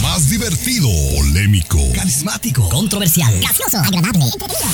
[0.00, 2.68] más divertido, polémico, Carismático.
[2.68, 3.38] Controversial.
[3.40, 3.78] Gracioso.
[3.78, 4.24] Agradable.
[4.24, 4.68] Entretenido.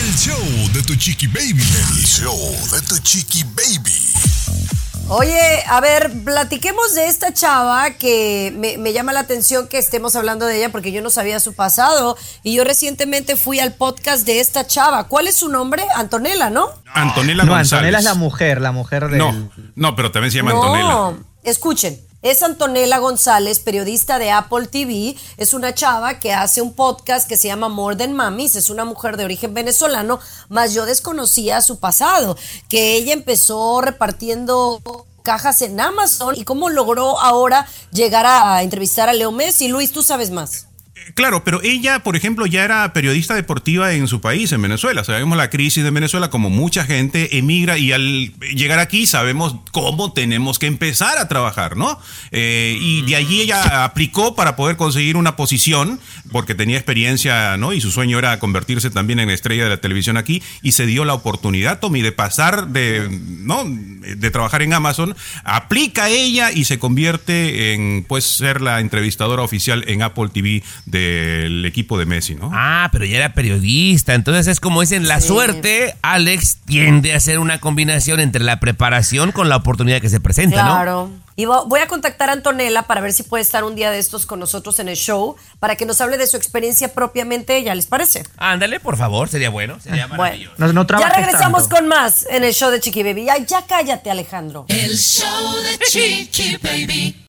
[0.00, 1.62] el show de tu chiqui baby.
[1.62, 2.38] El show
[2.72, 4.83] de tu chiqui baby.
[5.08, 10.16] Oye, a ver, platiquemos de esta chava que me, me llama la atención que estemos
[10.16, 14.24] hablando de ella porque yo no sabía su pasado y yo recientemente fui al podcast
[14.26, 15.06] de esta chava.
[15.08, 15.84] ¿Cuál es su nombre?
[15.94, 16.68] Antonella, ¿no?
[16.94, 17.72] Antonella No, González.
[17.74, 19.18] Antonella es la mujer, la mujer del...
[19.18, 21.22] No, no, pero también se llama no, Antonella.
[21.42, 22.00] escuchen.
[22.24, 25.14] Es Antonella González, periodista de Apple TV.
[25.36, 28.56] Es una chava que hace un podcast que se llama More Than Mamis.
[28.56, 32.38] Es una mujer de origen venezolano, más yo desconocía su pasado.
[32.70, 34.80] Que ella empezó repartiendo
[35.22, 39.68] cajas en Amazon y cómo logró ahora llegar a entrevistar a Leo Messi.
[39.68, 40.68] Luis, tú sabes más.
[41.12, 45.04] Claro, pero ella, por ejemplo, ya era periodista deportiva en su país, en Venezuela.
[45.04, 50.12] Sabemos la crisis de Venezuela, como mucha gente emigra y al llegar aquí sabemos cómo
[50.12, 51.98] tenemos que empezar a trabajar, ¿no?
[52.30, 56.00] Eh, y de allí ella aplicó para poder conseguir una posición,
[56.32, 57.72] porque tenía experiencia, ¿no?
[57.72, 61.04] Y su sueño era convertirse también en estrella de la televisión aquí, y se dio
[61.04, 63.64] la oportunidad, Tommy, de pasar de, ¿no?
[63.64, 65.14] De trabajar en Amazon,
[65.44, 70.62] aplica ella y se convierte en, pues, ser la entrevistadora oficial en Apple TV
[70.98, 72.50] del equipo de Messi, ¿no?
[72.52, 74.14] Ah, pero ya era periodista.
[74.14, 75.28] Entonces es como dicen, la Sí.
[75.28, 80.20] suerte, Alex, tiende a ser una combinación entre la preparación con la oportunidad que se
[80.20, 80.74] presenta, ¿no?
[80.74, 81.10] Claro.
[81.36, 83.98] Y vo- voy a contactar a Antonella para ver si puede estar un día de
[83.98, 87.74] estos con nosotros en el show, para que nos hable de su experiencia propiamente ella,
[87.74, 88.22] ¿les parece?
[88.36, 90.54] Ándale, por favor, sería bueno, sería Bueno, maravilloso.
[90.58, 91.76] No, no ya regresamos tanto.
[91.76, 93.24] con más en el show de Chiqui Baby.
[93.24, 94.66] Ya, ya cállate, Alejandro.
[94.68, 97.20] El show de Chiqui Baby.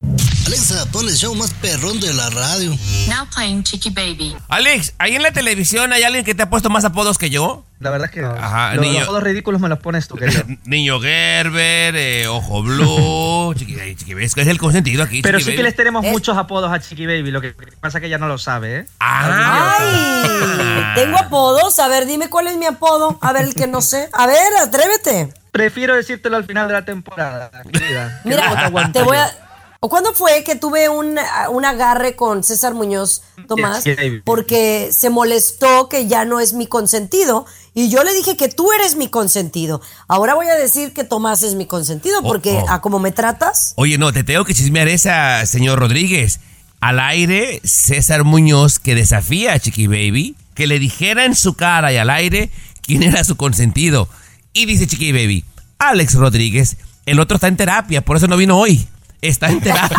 [0.46, 2.70] Alexa, pon el show más perrón de la radio.
[3.08, 4.36] Now playing Chicky Baby.
[4.50, 7.64] Alex, ¿ahí en la televisión hay alguien que te ha puesto más apodos que yo?
[7.86, 8.94] La verdad es que Ajá, los, niño.
[9.00, 10.44] los apodos ridículos me los pones tú, querido.
[10.66, 15.22] Niño Gerber, eh, Ojo Blue, Chiqui, Chiqui Baby, es que es el consentido aquí.
[15.22, 18.02] Pero Chiqui sí que les tenemos muchos apodos a Chiqui Baby, lo que pasa es
[18.02, 18.86] que ella no lo sabe, ¿eh?
[19.00, 21.78] Ah, Ay, tengo apodos.
[21.80, 23.18] A ver, dime cuál es mi apodo.
[23.22, 24.10] A ver, el que no sé.
[24.14, 25.34] A ver, atrévete.
[25.52, 28.22] prefiero decírtelo al final de la temporada, querida.
[28.24, 29.24] no te Mira, aguanto te voy yo.
[29.24, 29.45] a...
[29.86, 31.16] ¿O cuándo fue que tuve un,
[31.52, 33.84] un agarre con César Muñoz, Tomás?
[34.24, 37.46] Porque se molestó que ya no es mi consentido.
[37.76, 39.82] Y yo le dije que tú eres mi consentido.
[40.08, 42.66] Ahora voy a decir que Tomás es mi consentido porque oh.
[42.68, 43.74] a como me tratas.
[43.76, 46.40] Oye, no, te tengo que chismear esa, señor Rodríguez.
[46.80, 51.94] Al aire, César Muñoz, que desafía a Chiqui Baby, que le dijera en su cara
[51.94, 52.50] y al aire
[52.82, 54.10] quién era su consentido.
[54.52, 55.46] Y dice Chiqui Baby,
[55.78, 58.88] Alex Rodríguez, el otro está en terapia, por eso no vino hoy.
[59.22, 59.98] Está en terapia.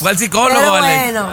[0.00, 1.28] ¿Cuál psicólogo, Pero bueno.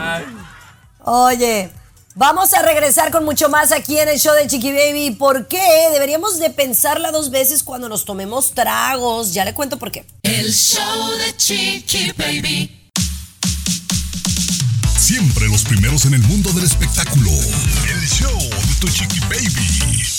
[1.03, 1.69] Oye,
[2.15, 5.11] vamos a regresar con mucho más aquí en el show de Chiqui Baby.
[5.11, 5.89] ¿Por qué?
[5.91, 9.33] Deberíamos de pensarla dos veces cuando nos tomemos tragos.
[9.33, 10.05] Ya le cuento por qué.
[10.23, 12.79] El show de Chiqui Baby.
[15.09, 17.31] Siempre los primeros en el mundo del espectáculo.
[17.31, 20.18] El show de tu chiqui baby.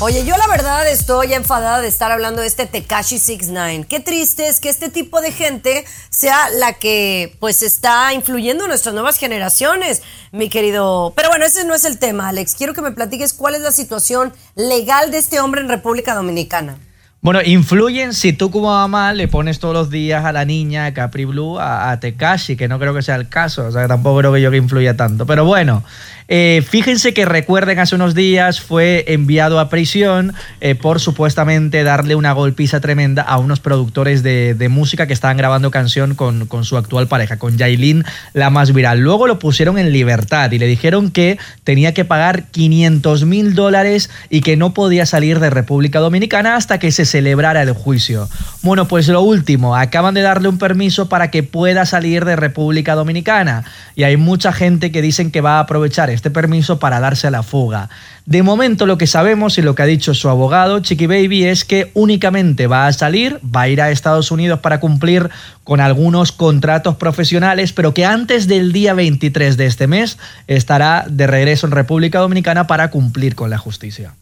[0.00, 3.84] Oye, yo la verdad estoy enfadada de estar hablando de este Tekashi 69.
[3.88, 8.68] Qué triste es que este tipo de gente sea la que pues está influyendo en
[8.68, 11.12] nuestras nuevas generaciones, mi querido.
[11.16, 12.54] Pero bueno, ese no es el tema, Alex.
[12.54, 16.78] Quiero que me platiques cuál es la situación legal de este hombre en República Dominicana.
[17.20, 21.24] Bueno, influyen si tú como mamá le pones todos los días a la niña Capri
[21.24, 24.32] Blue a, a Tekashi, que no creo que sea el caso, o sea, tampoco creo
[24.32, 25.26] que yo que influya tanto.
[25.26, 25.82] Pero bueno,
[26.30, 32.14] eh, fíjense que recuerden hace unos días fue enviado a prisión eh, por supuestamente darle
[32.16, 36.76] una golpiza tremenda a unos productores de, música que estaban grabando canción con, con su
[36.76, 38.98] actual pareja, con Yailin, la más viral.
[38.98, 44.10] Luego lo pusieron en libertad y le dijeron que tenía que pagar 500 mil dólares
[44.28, 48.28] y que no podía salir de República Dominicana hasta que se celebrara el juicio.
[48.60, 52.94] Bueno, pues lo último, acaban de darle un permiso para que pueda salir de República
[52.94, 53.64] Dominicana
[53.96, 57.30] y hay mucha gente que dicen que va a aprovechar este permiso para darse a
[57.30, 57.88] la fuga.
[58.26, 61.64] De momento lo que sabemos y lo que ha dicho su abogado, Chiqui Baby, es
[61.64, 65.30] que únicamente va a salir, va a ir a Estados Unidos para cumplir
[65.64, 71.26] con algunos contratos profesionales, pero que antes del día 23 de este mes estará de
[71.26, 74.14] regreso en República Dominicana para cumplir con la justicia.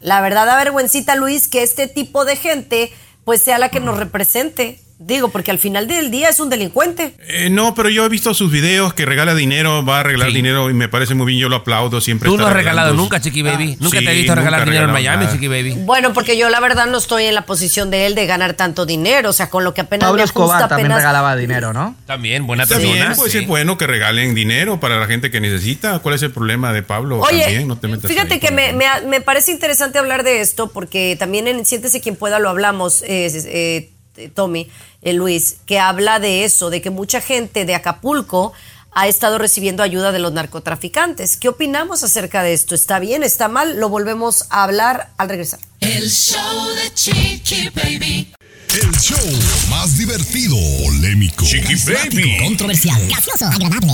[0.00, 2.90] La verdad da vergüencita, Luis, que este tipo de gente
[3.24, 4.80] pues sea la que nos represente.
[5.00, 7.14] Digo, porque al final del día es un delincuente.
[7.28, 10.34] Eh, no, pero yo he visto sus videos que regala dinero, va a arreglar Sí.
[10.34, 12.28] dinero y me parece muy bien, yo lo aplaudo siempre.
[12.28, 13.76] Tú no has regalado sus- nunca, Chiqui Baby.
[13.78, 15.32] Nunca Sí, te he visto nunca regalar dinero en Miami, nada.
[15.32, 15.74] Chiqui Baby.
[15.84, 18.86] Bueno, porque yo la verdad no estoy en la posición de él de ganar tanto
[18.86, 19.30] dinero.
[19.30, 21.94] O sea, con lo que apenas Pablo me ajusta Escobar también apenas- regalaba dinero, ¿no?
[22.06, 22.92] También, buena persona.
[22.92, 23.38] bien, pues sí.
[23.38, 26.00] es bueno que regalen dinero para la gente que necesita.
[26.00, 27.20] ¿Cuál es el problema de Pablo?
[27.20, 30.40] Oye, También, no te metas fíjate ahí que me, me, me parece interesante hablar de
[30.40, 33.90] esto porque también en Siéntese quien pueda lo hablamos, eh, eh,
[34.34, 34.68] Tommy,
[35.02, 38.52] eh, Luis, que habla de eso, de que mucha gente de Acapulco
[38.92, 41.36] ha estado recibiendo ayuda de los narcotraficantes.
[41.36, 42.74] ¿Qué opinamos acerca de esto?
[42.74, 43.22] ¿Está bien?
[43.22, 43.78] ¿Está mal?
[43.78, 45.60] Lo volvemos a hablar al regresar.
[45.80, 48.32] El show de Chiqui Baby.
[48.74, 49.18] El show
[49.70, 50.54] más divertido,
[50.84, 53.08] polémico, carismático, Controversial.
[53.08, 53.46] Gracioso.
[53.46, 53.92] Agradable.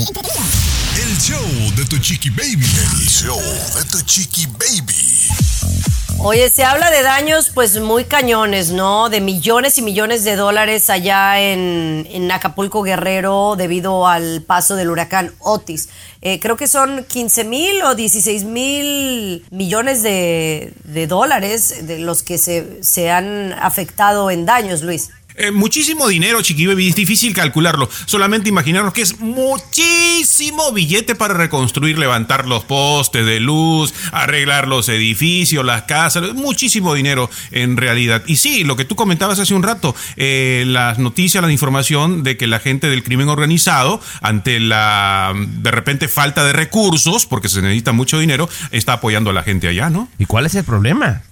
[0.97, 2.65] El show de tu chiqui baby.
[2.65, 6.04] El show de tu chiqui baby.
[6.19, 9.09] Oye, se habla de daños pues muy cañones, ¿no?
[9.09, 15.33] De millones y millones de dólares allá en, Acapulco Guerrero debido al paso del huracán
[15.39, 15.89] Otis.
[16.21, 22.23] Eh, creo que son 15 mil o 16 mil millones de, de dólares de los
[22.23, 25.11] que se, se han afectado en daños, Luis.
[25.37, 27.89] Eh, muchísimo dinero, Chiqui Baby, es difícil calcularlo.
[28.05, 34.87] Solamente imaginarnos que es muchísimo billete para reconstruir, levantar los postes de luz, arreglar los
[34.87, 38.23] edificios, las casas, muchísimo dinero en realidad.
[38.27, 42.37] Y sí, lo que tú comentabas hace un rato, eh, las noticias, la información de
[42.37, 47.61] que la gente del crimen organizado, ante la de repente falta de recursos, porque se
[47.61, 50.07] necesita mucho dinero, está apoyando a la gente allá, ¿no?
[50.17, 51.23] ¿Y cuál es el problema?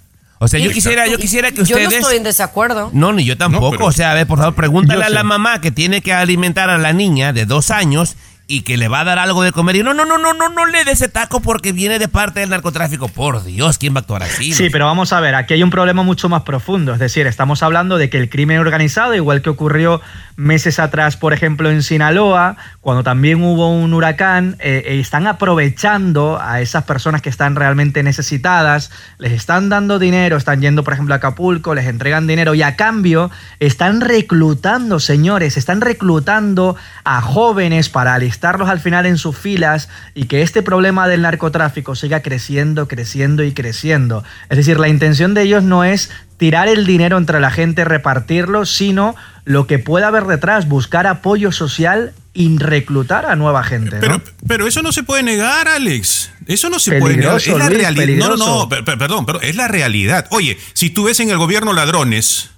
[0.44, 1.90] O sea, yo quisiera, yo quisiera que Yo ustedes...
[1.90, 2.90] no estoy en desacuerdo.
[2.94, 3.66] No, ni yo tampoco.
[3.66, 5.24] No, pero- O sea, a ver, por favor, pregúntale Yo a la sé.
[5.24, 9.02] mamá que tiene que alimentar a la niña de dos años y que le va
[9.02, 9.78] a dar algo de comer.
[9.78, 12.42] Y no, no, no, no, no, no le dé ese taco porque viene de parte
[12.42, 13.08] del narcotráfico.
[13.08, 14.54] Por Dios, ¿quién va a actuar así?
[14.54, 16.94] Sí, pero vamos a ver, aquí hay un problema mucho más profundo.
[16.94, 20.02] Es decir, estamos hablando de que el crimen organizado, igual que ocurrió
[20.36, 26.40] meses atrás, por ejemplo, en Sinaloa, cuando también hubo un huracán, eh, eh, están aprovechando
[26.42, 31.14] a esas personas que están realmente necesitadas, les están dando dinero, están yendo, por ejemplo,
[31.14, 37.90] a Acapulco, les entregan dinero y a cambio están reclutando, señores, están reclutando a jóvenes
[37.90, 42.88] para alistarlos al final en sus filas y que este problema del narcotráfico siga creciendo,
[42.88, 44.24] creciendo y creciendo.
[44.50, 48.66] Es decir, la intención de ellos no es tirar el dinero entre la gente, repartirlo,
[48.66, 49.16] sino
[49.46, 53.98] lo que pueda haber detrás, buscar apoyo social y reclutar a nueva gente.
[53.98, 54.02] ¿no?
[54.02, 56.32] Pero, pero eso no se puede negar, Alex.
[56.48, 57.38] Eso no se puede negar.
[57.38, 58.30] Es la realidad.
[58.30, 60.26] No, no, per- perdón, pero es la realidad.
[60.32, 62.50] Oye, si tú ves en el gobierno ladrones.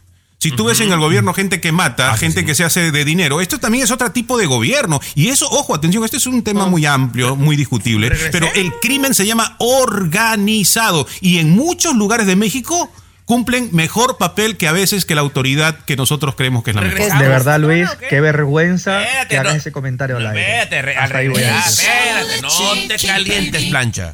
[0.50, 3.04] Si tú ves en el gobierno gente que mata, Ah, gente que se hace de
[3.06, 5.00] dinero, esto también es otro tipo de gobierno.
[5.16, 9.14] Y eso, ojo, atención, este es un tema muy amplio, muy discutible, pero el crimen
[9.14, 11.08] se llama organizado.
[11.22, 12.92] Y en muchos lugares de México
[13.26, 16.84] cumplen mejor papel que a veces que la autoridad que nosotros creemos que es la
[16.84, 17.18] mejor.
[17.18, 18.22] De verdad, Luis, ¿o qué?
[18.22, 19.60] vergüenza Espérate, que hagas no.
[19.60, 20.62] ese comentario al aire.
[20.62, 21.90] Espérate, Hasta ahí voy a decir.
[21.90, 24.14] espérate, no te calientes, plancha.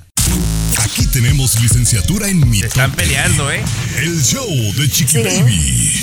[0.82, 2.68] Aquí tenemos licenciatura en Se mito.
[2.68, 3.62] están peleando, ¿eh?
[3.98, 4.48] El show
[4.78, 5.24] de Chiqui Sí.
[5.24, 6.01] Baby.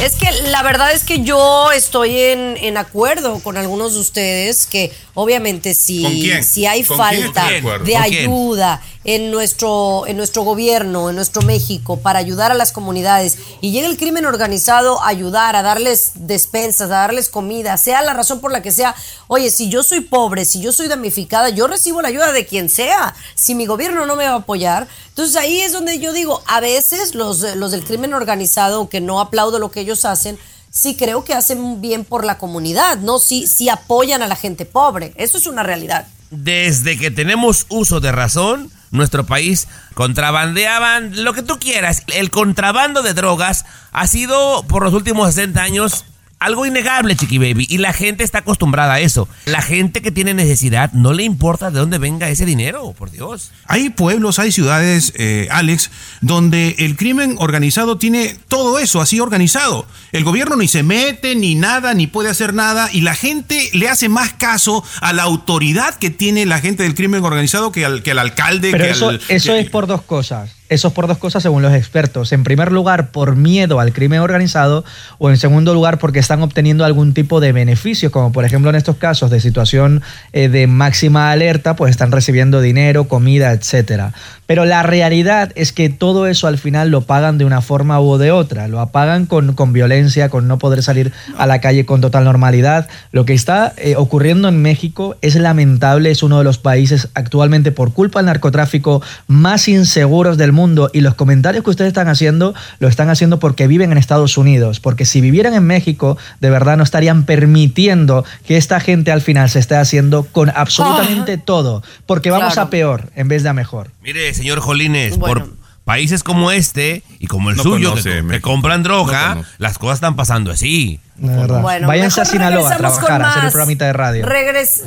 [0.00, 4.66] Es que la verdad es que yo estoy en, en acuerdo con algunos de ustedes
[4.66, 11.10] que obviamente si, si hay ¿Con quién falta de ayuda en nuestro, en nuestro gobierno,
[11.10, 15.56] en nuestro México, para ayudar a las comunidades y llega el crimen organizado a ayudar,
[15.56, 18.94] a darles despensas, a darles comida, sea la razón por la que sea,
[19.28, 22.68] oye, si yo soy pobre, si yo soy damnificada, yo recibo la ayuda de quien
[22.68, 23.14] sea.
[23.34, 26.60] Si mi gobierno no me va a apoyar, entonces ahí es donde yo digo, a
[26.60, 30.38] veces los, los del crimen organizado, que no aplaudo lo que ellos hacen,
[30.70, 33.18] sí creo que hacen bien por la comunidad, ¿no?
[33.18, 35.14] Sí, sí apoyan a la gente pobre.
[35.16, 36.06] Eso es una realidad.
[36.30, 42.02] Desde que tenemos uso de razón, nuestro país contrabandeaban lo que tú quieras.
[42.14, 46.04] El contrabando de drogas ha sido por los últimos 60 años
[46.44, 47.66] algo innegable, Chiqui Baby.
[47.68, 49.28] Y la gente está acostumbrada a eso.
[49.46, 53.50] La gente que tiene necesidad no le importa de dónde venga ese dinero, por Dios.
[53.66, 55.90] Hay pueblos, hay ciudades, eh, Alex,
[56.20, 59.86] donde el crimen organizado tiene todo eso así organizado.
[60.12, 63.88] El gobierno ni se mete, ni nada, ni puede hacer nada, y la gente le
[63.88, 68.02] hace más caso a la autoridad que tiene la gente del crimen organizado que al,
[68.02, 68.70] que al alcalde.
[68.72, 70.50] Pero que eso, al- eso que- es por dos cosas.
[70.70, 72.32] Eso es por dos cosas según los expertos.
[72.32, 74.82] En primer lugar, por miedo al crimen organizado
[75.18, 78.76] o en segundo lugar, porque están obteniendo algún tipo de beneficios, como por ejemplo en
[78.76, 80.02] estos casos de situación
[80.32, 84.14] eh, de máxima alerta, pues están recibiendo dinero, comida, etcétera.
[84.46, 88.18] Pero la realidad es que todo eso al final lo pagan de una forma u
[88.18, 88.68] de otra.
[88.68, 92.88] Lo apagan con, con violencia, con no poder salir a la calle con total normalidad.
[93.10, 97.72] Lo que está eh, ocurriendo en México es lamentable, es uno de los países actualmente
[97.72, 102.54] por culpa del narcotráfico más inseguros del mundo y los comentarios que ustedes están haciendo
[102.78, 106.78] lo están haciendo porque viven en Estados Unidos, porque si vivieran en México de verdad
[106.78, 112.30] no estarían permitiendo que esta gente al final se esté haciendo con absolutamente todo, porque
[112.30, 112.68] vamos Claro.
[112.68, 113.90] a peor en vez de a mejor.
[114.02, 115.46] Mire, señor Jolines, Bueno.
[115.46, 119.96] por países como este y como el No suyo, conoce que, compran droga, las cosas
[119.96, 120.98] están pasando así.
[121.16, 121.60] Verdad.
[121.60, 124.26] Bueno, Váyanse a Sinaloa a trabajar, a hacer el programita de radio.
[124.26, 124.82] Regres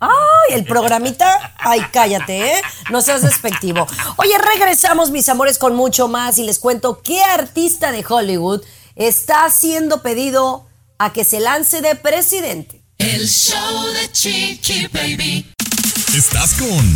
[0.00, 1.54] Ay, el programita.
[1.58, 2.62] Ay, cállate, ¿eh?
[2.90, 3.86] No seas despectivo.
[4.16, 8.62] Oye, regresamos, mis amores, con mucho más y les cuento qué artista de Hollywood
[8.94, 10.66] está siendo pedido
[10.98, 12.82] a que se lance de presidente.
[12.98, 15.52] El show de Chiqui Baby.
[16.16, 16.94] Estás con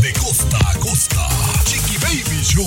[0.00, 1.28] De costa a costa.
[1.64, 2.66] Chiqui Baby Show.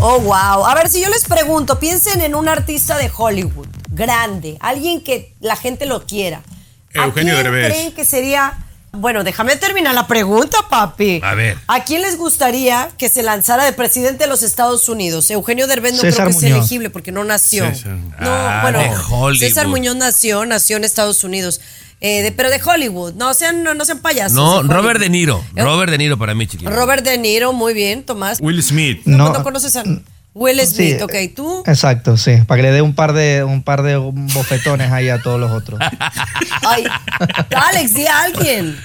[0.00, 0.66] Oh, wow.
[0.66, 5.34] A ver, si yo les pregunto, piensen en un artista de Hollywood, grande, alguien que
[5.40, 6.42] la gente lo quiera.
[7.00, 7.72] ¿A Eugenio quién Derbez.
[7.72, 8.54] creen que sería?
[8.92, 11.20] Bueno, déjame terminar la pregunta, papi.
[11.22, 11.58] A ver.
[11.66, 15.30] ¿A quién les gustaría que se lanzara de presidente de los Estados Unidos?
[15.30, 16.58] Eugenio Derbez no César creo que sea Muñoz.
[16.60, 17.66] elegible porque no nació.
[17.68, 17.92] César.
[17.96, 19.38] No, Ah, bueno, de Hollywood.
[19.48, 21.60] César Muñoz nació, nació en Estados Unidos.
[22.00, 23.14] Eh, de- pero de Hollywood.
[23.14, 24.32] No sean, no, no sean payasos.
[24.34, 24.98] No, Robert.
[25.00, 25.44] De Niro.
[25.56, 26.64] Eh, Robert De Niro para mí, Chiqui.
[26.64, 26.76] Baby.
[26.76, 28.38] Robert De Niro, muy bien, Tomás.
[28.40, 29.02] Will Smith.
[29.04, 29.32] No, No.
[29.34, 29.82] no conoces a
[30.38, 31.62] Will Smith, Sí, ok, tú.
[31.66, 35.18] Exacto, sí, para que le dé un par de un par de bofetones ahí a
[35.22, 35.80] todos los otros.
[36.62, 36.84] Ay,
[37.54, 38.78] Alex, di a alguien.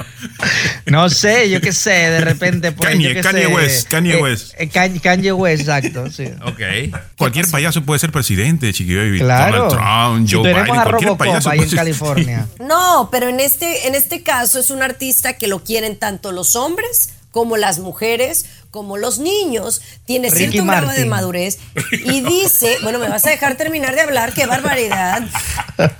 [0.85, 4.21] No sé, yo qué sé, de repente pues, Kanye, yo Kanye sé, West, Kanye eh,
[4.23, 4.53] West.
[4.57, 6.23] eh, Kanye, Kanye West, exacto, sí.
[6.45, 6.61] Ok.
[7.17, 9.19] Cualquier payaso puede ser presidente, Chiqui Baby.
[9.19, 9.67] Claro.
[9.69, 12.47] Donald Trump, Joe Biden, a cualquier Robocop payaso ahí en ser- California.
[12.59, 16.55] No, pero en este, en este caso es un artista que lo quieren tanto los
[16.55, 19.81] hombres como las mujeres, como los niños.
[20.05, 21.09] Tiene Ricky cierto grado de Martin.
[21.09, 21.57] madurez
[22.05, 25.23] y dice, bueno, me vas a dejar terminar de hablar, qué barbaridad.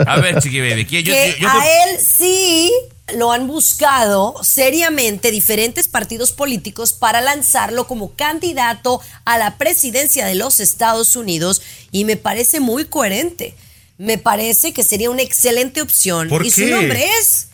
[0.06, 0.86] A ver, Chiqui Baby.
[0.86, 2.72] ¿quién- yo- yo- yo a él sí
[3.16, 10.36] lo han buscado seriamente diferentes partidos políticos para lanzarlo como candidato a la presidencia de
[10.36, 11.62] los Estados Unidos
[11.92, 13.54] y me parece muy coherente.
[13.98, 16.30] Me parece que sería una excelente opción.
[16.30, 17.48] ¿Por y su nombre es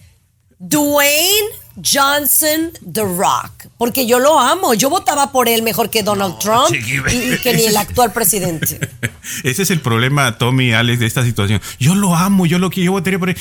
[0.60, 1.48] Dwayne
[1.84, 3.68] Johnson The Rock.
[3.78, 4.74] Porque yo lo amo.
[4.74, 6.78] Yo votaba por él mejor que Donald Trump y,
[7.34, 8.80] y que ni el actual presidente.
[9.44, 11.62] Ese es el problema, Tommy, Alex, de esta situación.
[11.80, 13.38] Yo lo amo, yo lo quiero, yo votaría por él.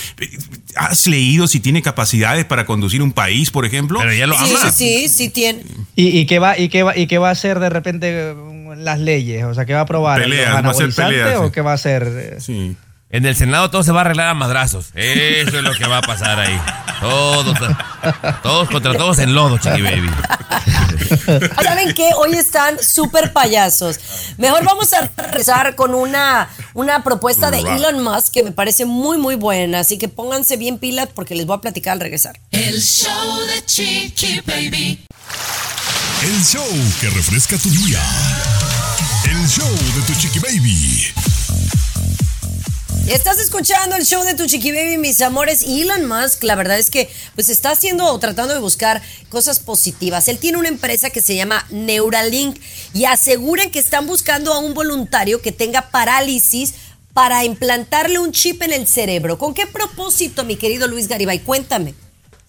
[0.74, 3.98] ¿Has leído si tiene capacidades para conducir un país, por ejemplo?
[4.00, 4.70] Pero ya lo Sí, ama.
[4.72, 5.62] sí, sí, sí tiene.
[5.94, 8.34] ¿Y, y qué va y qué va y qué va a hacer de repente eh,
[8.76, 9.44] las leyes?
[9.44, 10.20] O sea, ¿qué va a aprobar?
[10.20, 11.44] Peleas, ¿Los va a ser anabolizantes peleas, sí.
[11.46, 12.36] o qué va a hacer?
[12.40, 12.76] Sí.
[13.08, 14.86] En el Senado todo se va a arreglar a madrazos.
[14.94, 16.60] Eso es lo que va a pasar ahí.
[17.00, 17.56] Todos,
[18.42, 20.10] todos contra todos en lodo, Chiqui Baby.
[21.62, 22.10] ¿Saben qué?
[22.16, 24.00] Hoy están súper payasos.
[24.38, 29.18] Mejor vamos a regresar con una, una propuesta de Elon Musk que me parece muy,
[29.18, 29.80] muy buena.
[29.80, 32.40] Así que pónganse bien pilas porque les voy a platicar al regresar.
[32.50, 35.06] El show de Chiqui Baby.
[36.22, 36.66] El show
[37.00, 38.00] que refresca tu día.
[39.30, 41.12] El show de tu chiqui baby.
[43.08, 45.62] Estás escuchando el show de tu chiqui baby, mis amores.
[45.62, 49.60] Y Elon Musk, la verdad es que pues está haciendo o tratando de buscar cosas
[49.60, 50.26] positivas.
[50.26, 52.56] Él tiene una empresa que se llama Neuralink
[52.94, 56.74] y aseguran que están buscando a un voluntario que tenga parálisis
[57.12, 59.38] para implantarle un chip en el cerebro.
[59.38, 61.38] ¿Con qué propósito, mi querido Luis Garibay?
[61.38, 61.94] Cuéntame.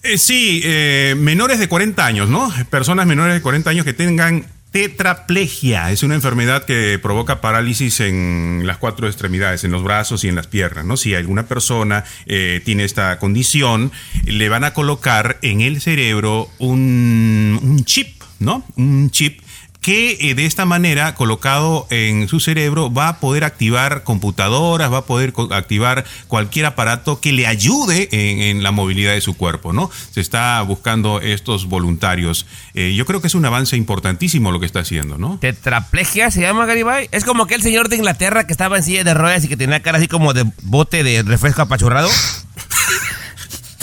[0.02, 2.52] Eh, sí, eh, menores de 40 años, ¿no?
[2.72, 4.48] Personas menores de 40 años que tengan
[4.78, 5.90] tetraplegia.
[5.92, 10.36] Es una enfermedad que provoca parálisis en las cuatro extremidades, en los brazos y en
[10.36, 10.98] las piernas, ¿no?
[10.98, 13.92] Si alguna persona eh, tiene esta condición,
[14.26, 18.64] le van a colocar en el cerebro un, un chip, ¿no?
[18.76, 19.40] Un chip
[19.88, 24.98] que eh, de esta manera, colocado en su cerebro, va a poder activar computadoras, va
[24.98, 29.38] a poder co- activar cualquier aparato que le ayude en, en la movilidad de su
[29.38, 29.90] cuerpo, ¿no?
[30.12, 32.46] Se está buscando estos voluntarios.
[32.74, 35.38] Eh, yo creo que es un avance importantísimo lo que está haciendo, ¿no?
[35.40, 37.08] Tetraplegia se llama Garibay.
[37.14, 39.82] Es como aquel señor de Inglaterra que estaba en silla de ruedas y que tenía
[39.82, 42.10] cara así como de bote de refresco apachurrado.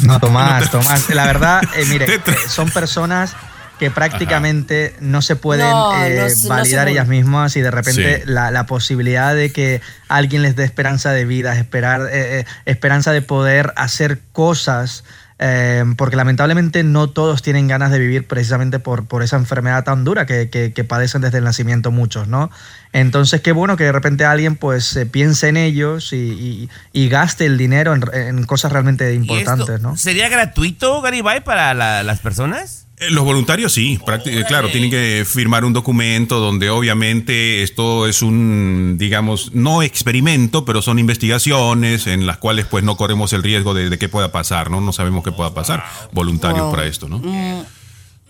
[0.02, 1.08] No, Tomás, Tomás.
[1.10, 3.34] La verdad, eh, mire, eh, son personas
[3.78, 8.18] que prácticamente no se pueden No, eh, no no validar ellas mismas y de repente
[8.18, 8.22] Sí.
[8.26, 13.12] la, la posibilidad de que alguien les dé esperanza de vida, esperar, eh, eh, esperanza
[13.12, 15.04] de poder hacer cosas.
[15.40, 20.04] eh, porque lamentablemente no todos tienen ganas de vivir precisamente por, por esa enfermedad tan
[20.04, 22.52] dura que, que- que padecen desde el nacimiento muchos, ¿no?
[22.92, 27.08] Entonces, qué bueno que de repente alguien pues eh, piense en ellos y, y- y
[27.08, 29.96] gaste el dinero en, en cosas realmente ¿Y esto importantes, ¿no?
[29.96, 32.83] ¿Sería gratuito, Garibay, para la- las personas?
[33.06, 38.22] Eh, Los voluntarios sí, eh, claro, tienen que firmar un documento donde obviamente esto es
[38.22, 43.74] un, digamos, no experimento, pero son investigaciones en las cuales pues no corremos el riesgo
[43.74, 44.80] de, de que pueda pasar, ¿no?
[44.80, 45.84] No sabemos qué pueda pasar.
[46.12, 46.70] Voluntarios Wow.
[46.70, 47.20] para esto, ¿no?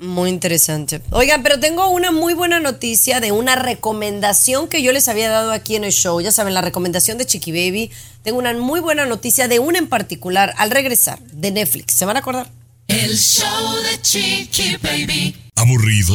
[0.01, 1.01] Muy interesante.
[1.11, 5.53] Oigan, pero tengo una muy buena noticia de una recomendación que yo les había dado
[5.53, 6.20] aquí en el show.
[6.20, 7.91] Ya saben, la recomendación de Chiqui Baby.
[8.22, 11.95] Tengo una muy buena noticia de una en particular al regresar de Netflix.
[11.95, 12.49] ¿Se van a acordar?
[12.89, 15.37] El show de Chiqui Baby.
[15.57, 16.14] ¿Aburrido?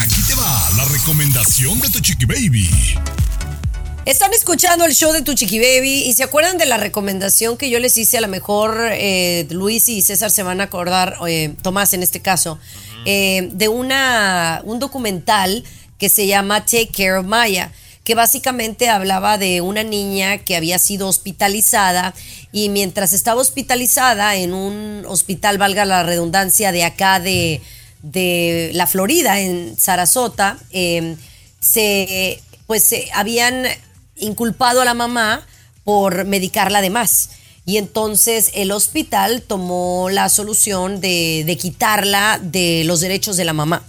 [0.00, 2.68] Aquí te va la recomendación de tu chiqui baby.
[4.06, 7.70] Están escuchando el show de Tu Chiqui Baby y se acuerdan de la recomendación que
[7.70, 11.54] yo les hice, a lo mejor eh, Luis y César se van a acordar, eh,
[11.62, 12.58] Tomás en este caso,
[13.06, 15.64] eh, de una, un documental
[15.98, 17.72] que se llama Take Care of Maya,
[18.04, 22.14] que básicamente hablaba de una niña que había sido hospitalizada
[22.52, 27.62] y mientras estaba hospitalizada en un hospital, valga la redundancia, de acá de,
[28.02, 31.16] de la Florida, en Sarasota, eh,
[31.60, 33.64] se pues se habían
[34.16, 35.46] inculpado a la mamá
[35.84, 37.30] por medicarla de más.
[37.66, 43.54] Y entonces el hospital tomó la solución de, de quitarla de los derechos de la
[43.54, 43.82] mamá.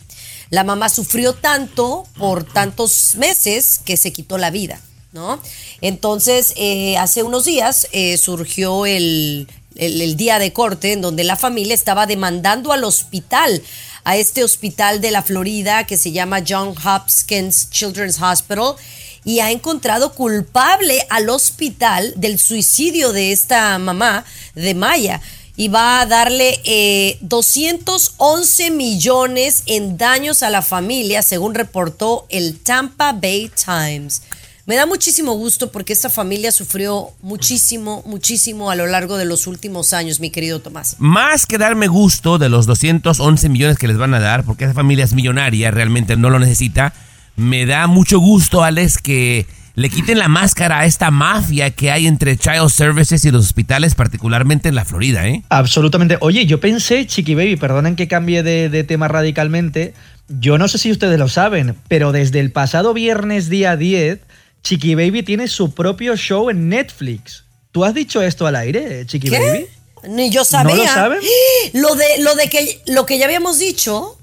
[0.50, 4.80] La mamá sufrió tanto por tantos meses que se quitó la vida,
[5.12, 5.39] ¿no?
[5.82, 11.24] Entonces, eh, hace unos días eh, surgió el, el- el día de corte en donde
[11.24, 13.62] la familia estaba demandando al hospital,
[14.04, 18.76] a este hospital de la Florida que se llama John Hopkins Children's Hospital,
[19.24, 24.24] y ha encontrado culpable al hospital del suicidio de esta mamá,
[24.54, 25.20] de Maya,
[25.58, 32.60] y va a darle eh, 211 millones en daños a la familia, según reportó el
[32.60, 34.22] Tampa Bay Times.
[34.68, 39.45] Me da muchísimo gusto porque esta familia sufrió muchísimo, muchísimo a lo largo de los
[39.45, 40.95] últimos años, mi querido Tomás.
[40.97, 44.74] Más que darme gusto de los 211 millones que les van a dar, porque esa
[44.74, 46.93] familia es millonaria, realmente no lo necesita,
[47.36, 49.45] me da mucho gusto, Alex, que
[49.76, 53.94] le quiten la máscara a esta mafia que hay entre Child Services y los hospitales,
[53.96, 55.44] particularmente en la Florida, ¿eh?
[55.50, 56.18] Absolutamente.
[56.22, 59.94] Oye, yo pensé, Chiqui Baby, perdonen que cambie de, de tema radicalmente.
[60.28, 64.20] Yo no sé si ustedes lo saben, pero desde el pasado viernes día 10,
[64.64, 67.44] Chiqui Baby tiene su propio show en Netflix.
[67.72, 69.66] ¿Tú has dicho esto al aire, Chiqui Baby?
[70.08, 70.74] Ni yo sabía.
[70.76, 71.20] ¿No lo saben?
[71.74, 74.18] Lo de, lo de que lo que ya habíamos dicho.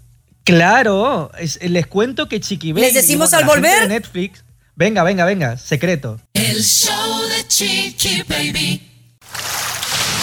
[0.45, 2.83] Claro, es- les cuento que Chiqui Baby.
[2.87, 3.83] ¿Les decimos al la gente volver?
[3.83, 4.45] de Netflix.
[4.83, 6.18] Venga, venga, venga, secreto.
[6.35, 8.83] El show de Chiqui Baby.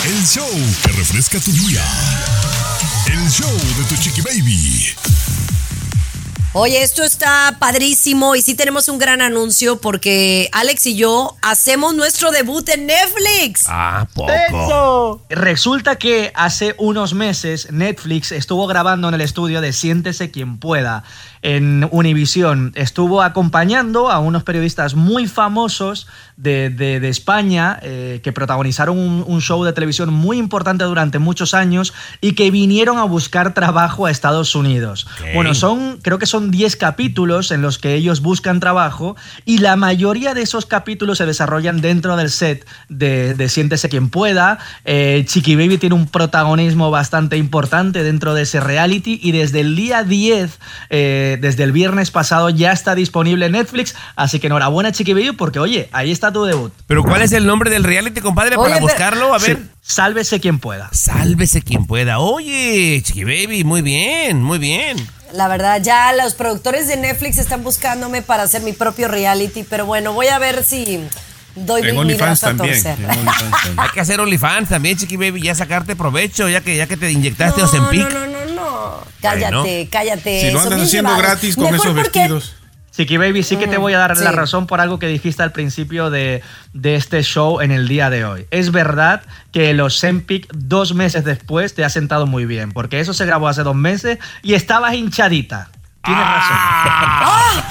[0.05, 0.49] El show
[0.83, 1.81] que refresca tu día.
[3.07, 4.93] El show de tu chiqui baby.
[6.53, 11.93] Oye, esto está padrísimo y sí tenemos un gran anuncio porque Alex y yo hacemos
[11.93, 13.65] nuestro debut en Netflix.
[13.67, 14.31] Ah, poco.
[14.31, 15.25] ¡Eso!
[15.29, 21.03] Resulta que hace unos meses Netflix estuvo grabando en el estudio de Siéntese quien pueda
[21.41, 22.71] en Univisión.
[22.75, 29.23] Estuvo acompañando a unos periodistas muy famosos de, de- de España eh, que protagonizaron un,
[29.27, 34.05] un show de televisión muy importante durante muchos años y que vinieron a buscar trabajo
[34.05, 35.07] a Estados Unidos.
[35.33, 39.15] Bueno, son, creo que son 10 capítulos en los que ellos buscan trabajo
[39.45, 44.09] y la mayoría de esos capítulos se desarrollan dentro del set de, de Siéntese quien
[44.09, 44.59] pueda.
[44.85, 49.75] Eh, Chiqui Baby tiene un protagonismo bastante importante dentro de ese reality y desde el
[49.75, 50.59] día 10,
[50.89, 53.95] eh, desde el viernes pasado, ya está disponible en Netflix.
[54.15, 56.71] Así que enhorabuena, Chiqui Baby, porque oye, ahí está tu debut.
[56.87, 59.33] Pero ¿cuál es el nombre del reality, compadre, Oye, para buscarlo?
[59.33, 59.57] A ver.
[59.57, 60.89] Sí, sálvese quien pueda.
[60.91, 62.19] Sálvese quien pueda.
[62.19, 64.97] Oye, Chiqui Baby, muy bien, muy bien.
[65.33, 69.85] La verdad, ya los productores de Netflix están buscándome para hacer mi propio reality, pero
[69.85, 70.99] bueno, voy a ver si
[71.55, 72.81] doy En mi, mi OnlyFans brazo a también.
[72.83, 72.99] torcer.
[72.99, 73.27] en.
[73.79, 77.11] Hay que hacer OnlyFans también, Chiqui Baby, ya sacarte provecho, ya que, ya que te
[77.11, 78.01] inyectaste No, Ozempic.
[78.01, 78.38] no, no, no,
[78.71, 79.03] no.
[79.21, 80.41] Cállate, cállate.
[80.41, 81.21] Si lo andas haciendo llevados.
[81.21, 82.55] gratis con Mejor esos porque- vestidos.
[82.91, 85.53] Chiqui Baby, sí que te voy a dar la razón por algo que dijiste al
[85.53, 86.41] principio de,
[86.73, 88.45] de este show en el día de hoy.
[88.51, 89.21] Es verdad
[89.53, 93.47] que los Sempic dos meses después te ha sentado muy bien, porque eso se grabó
[93.47, 95.69] hace dos meses y estabas hinchadita.
[96.03, 96.57] Tienes razón.
[96.57, 97.63] Ah,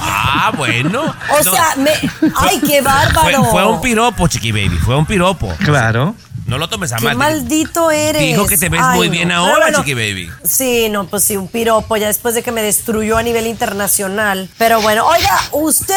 [0.47, 1.01] ah, bueno.
[1.03, 1.91] O No, sea, me...
[2.35, 3.43] ¡Ay, qué fue, bárbaro!
[3.45, 5.53] fue un piropo, Chiqui Baby, fue un piropo.
[5.63, 6.15] Claro.
[6.49, 7.17] No lo tomes a ¡Qué mal.
[7.17, 8.21] maldito eres!
[8.23, 9.11] Dijo que te ves Ay, muy no.
[9.13, 10.29] bien ahora, bueno, Chiqui Baby.
[10.43, 14.49] Sí, no, pues sí, un piropo ya después de que me destruyó a nivel internacional.
[14.57, 15.93] Pero bueno, oiga, usted,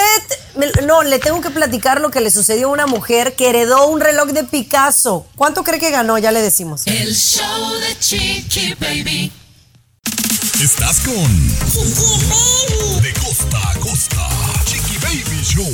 [0.57, 3.87] me- no, le tengo que platicar lo que le sucedió a una mujer que heredó
[3.87, 5.27] un reloj de Picasso.
[5.37, 6.19] ¿Cuánto cree que ganó?
[6.19, 6.87] Ya le decimos.
[6.87, 9.33] El show de Chiqui Baby.
[10.63, 11.49] Estás con
[13.03, 14.29] De costa a costa.
[14.67, 15.67] Chiqui Baby Show.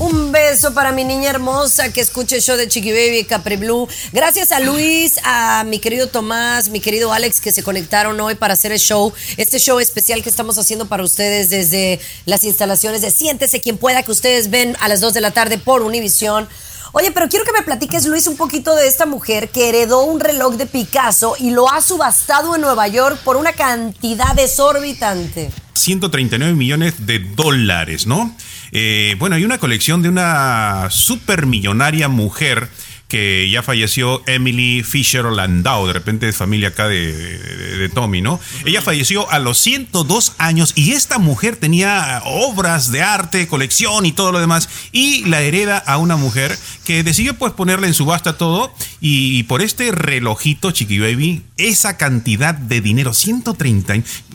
[0.00, 3.86] Un beso para mi niña hermosa que escuche el show de Chiqui Baby Capri Blue.
[4.12, 8.54] Gracias a Luis, a mi querido Tomás, mi querido Alex que se conectaron hoy para
[8.54, 13.10] hacer el show, este show especial que estamos haciendo para ustedes desde las instalaciones de
[13.10, 16.48] Siéntese quien pueda que ustedes ven a las 2 de la tarde por Univisión.
[16.92, 20.18] Oye, pero quiero que me platiques, Luis, un poquito de esta mujer que heredó un
[20.18, 25.50] reloj de Picasso y lo ha subastado en Nueva York por una cantidad desorbitante.
[25.74, 28.34] 139 millones de dólares, ¿no?
[28.72, 32.68] Eh, bueno, hay una colección de una supermillonaria mujer
[33.10, 38.22] que ya falleció, Emily Fisher Landau, de repente es familia acá de, de- de Tommy,
[38.22, 38.40] ¿no?
[38.64, 44.12] Ella falleció a los 102 años y esta mujer tenía obras de arte, colección y
[44.12, 48.36] todo lo demás, y la hereda a una mujer que decidió pues ponerle en subasta
[48.38, 53.94] todo y, por este relojito, Chiqui Baby, esa cantidad de dinero, 130,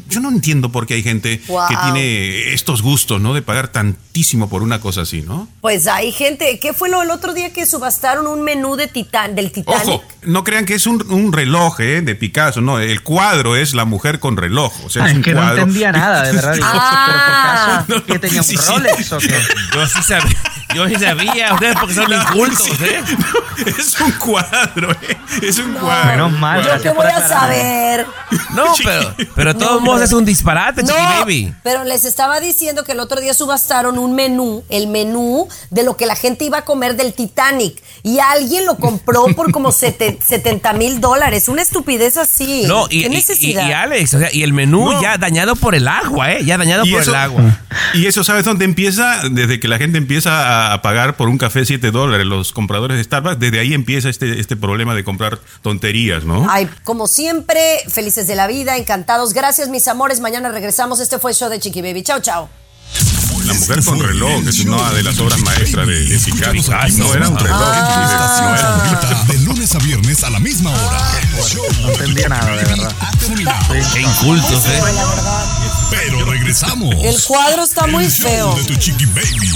[0.10, 1.68] yo no entiendo por qué hay gente Wow.
[1.70, 3.34] que tiene estos gustos, ¿no?
[3.34, 5.48] De pagar tantísimo por una cosa así, ¿no?
[5.62, 9.36] Pues hay gente, ¿qué fue lo el otro día que subastaron un menú de titán,
[9.36, 9.82] del Titanic?
[9.88, 12.02] Ojo, no crean que es un, un reloj ¿eh?
[12.02, 15.24] de Picasso, no, el cuadro es la mujer con reloj, o sea, es Es un
[15.24, 15.58] que no cuadro.
[15.60, 16.54] entendía nada, de verdad.
[16.56, 17.84] Digo, Ah.
[17.88, 18.06] ¿Pero por caso?
[18.14, 18.68] ¿Que tenía un Sí, sí.
[18.72, 19.28] Rolex o qué?
[19.76, 20.38] Yo sí sabía,
[20.76, 23.02] yo sí sabía, ustedes porque son incultos, Sí, ¿eh?
[23.78, 25.18] Es un cuadro, ¿eh?
[25.42, 26.12] es un cuadro.
[26.12, 28.06] Menos mal, Yo qué voy a saber.
[28.54, 31.54] No, pero, pero de todos modos es un disparate, Chiqui Baby.
[31.64, 35.96] pero les estaba diciendo que el otro día subastaron un menú, el menú de lo
[35.96, 37.82] que la gente iba a comer del Titanic.
[38.04, 41.48] Y alguien lo compró por como sete- 70 mil dólares.
[41.48, 42.64] Una estupidez así.
[42.68, 43.68] No, y, ¿Qué y- y- necesidad?
[43.68, 45.02] y Alex, o sea, y el menú No.
[45.02, 46.44] ya dañado por el agua, ¿eh?
[46.46, 47.42] Ya dañado por eso, el agua.
[47.94, 49.22] y eso, ¿sabes dónde empieza?
[49.32, 53.04] Desde que la gente empieza a pagar por un café 7 dólares, los compradores de
[53.04, 56.48] Starbucks, desde ahí empieza este, este problema de comprar tonterías, ¿no?
[56.50, 59.34] Ay, como siempre, felices de la vida, encantados.
[59.34, 60.20] Gracias, mis amores.
[60.20, 61.00] Mañana regresamos.
[61.00, 62.04] Este fue el show de Chiqui Baby.
[62.04, 62.50] Chao, chao.
[63.46, 66.52] La mujer con reloj, es una de las obras maestras de, de Picasso.
[66.54, 66.98] Picasso.
[66.98, 67.62] No era un reloj.
[67.62, 69.02] Estación no era un reloj.
[69.02, 71.02] favorita, de lunes a viernes a la misma hora.
[71.38, 72.92] El show No entendía nada, de verdad.
[73.00, 73.74] ha terminado.
[73.94, 74.82] Qué incultos, ¿eh?
[75.92, 76.96] Pero regresamos.
[77.04, 78.56] El cuadro está muy feo.
[78.56, 79.52] de tu chiqui baby.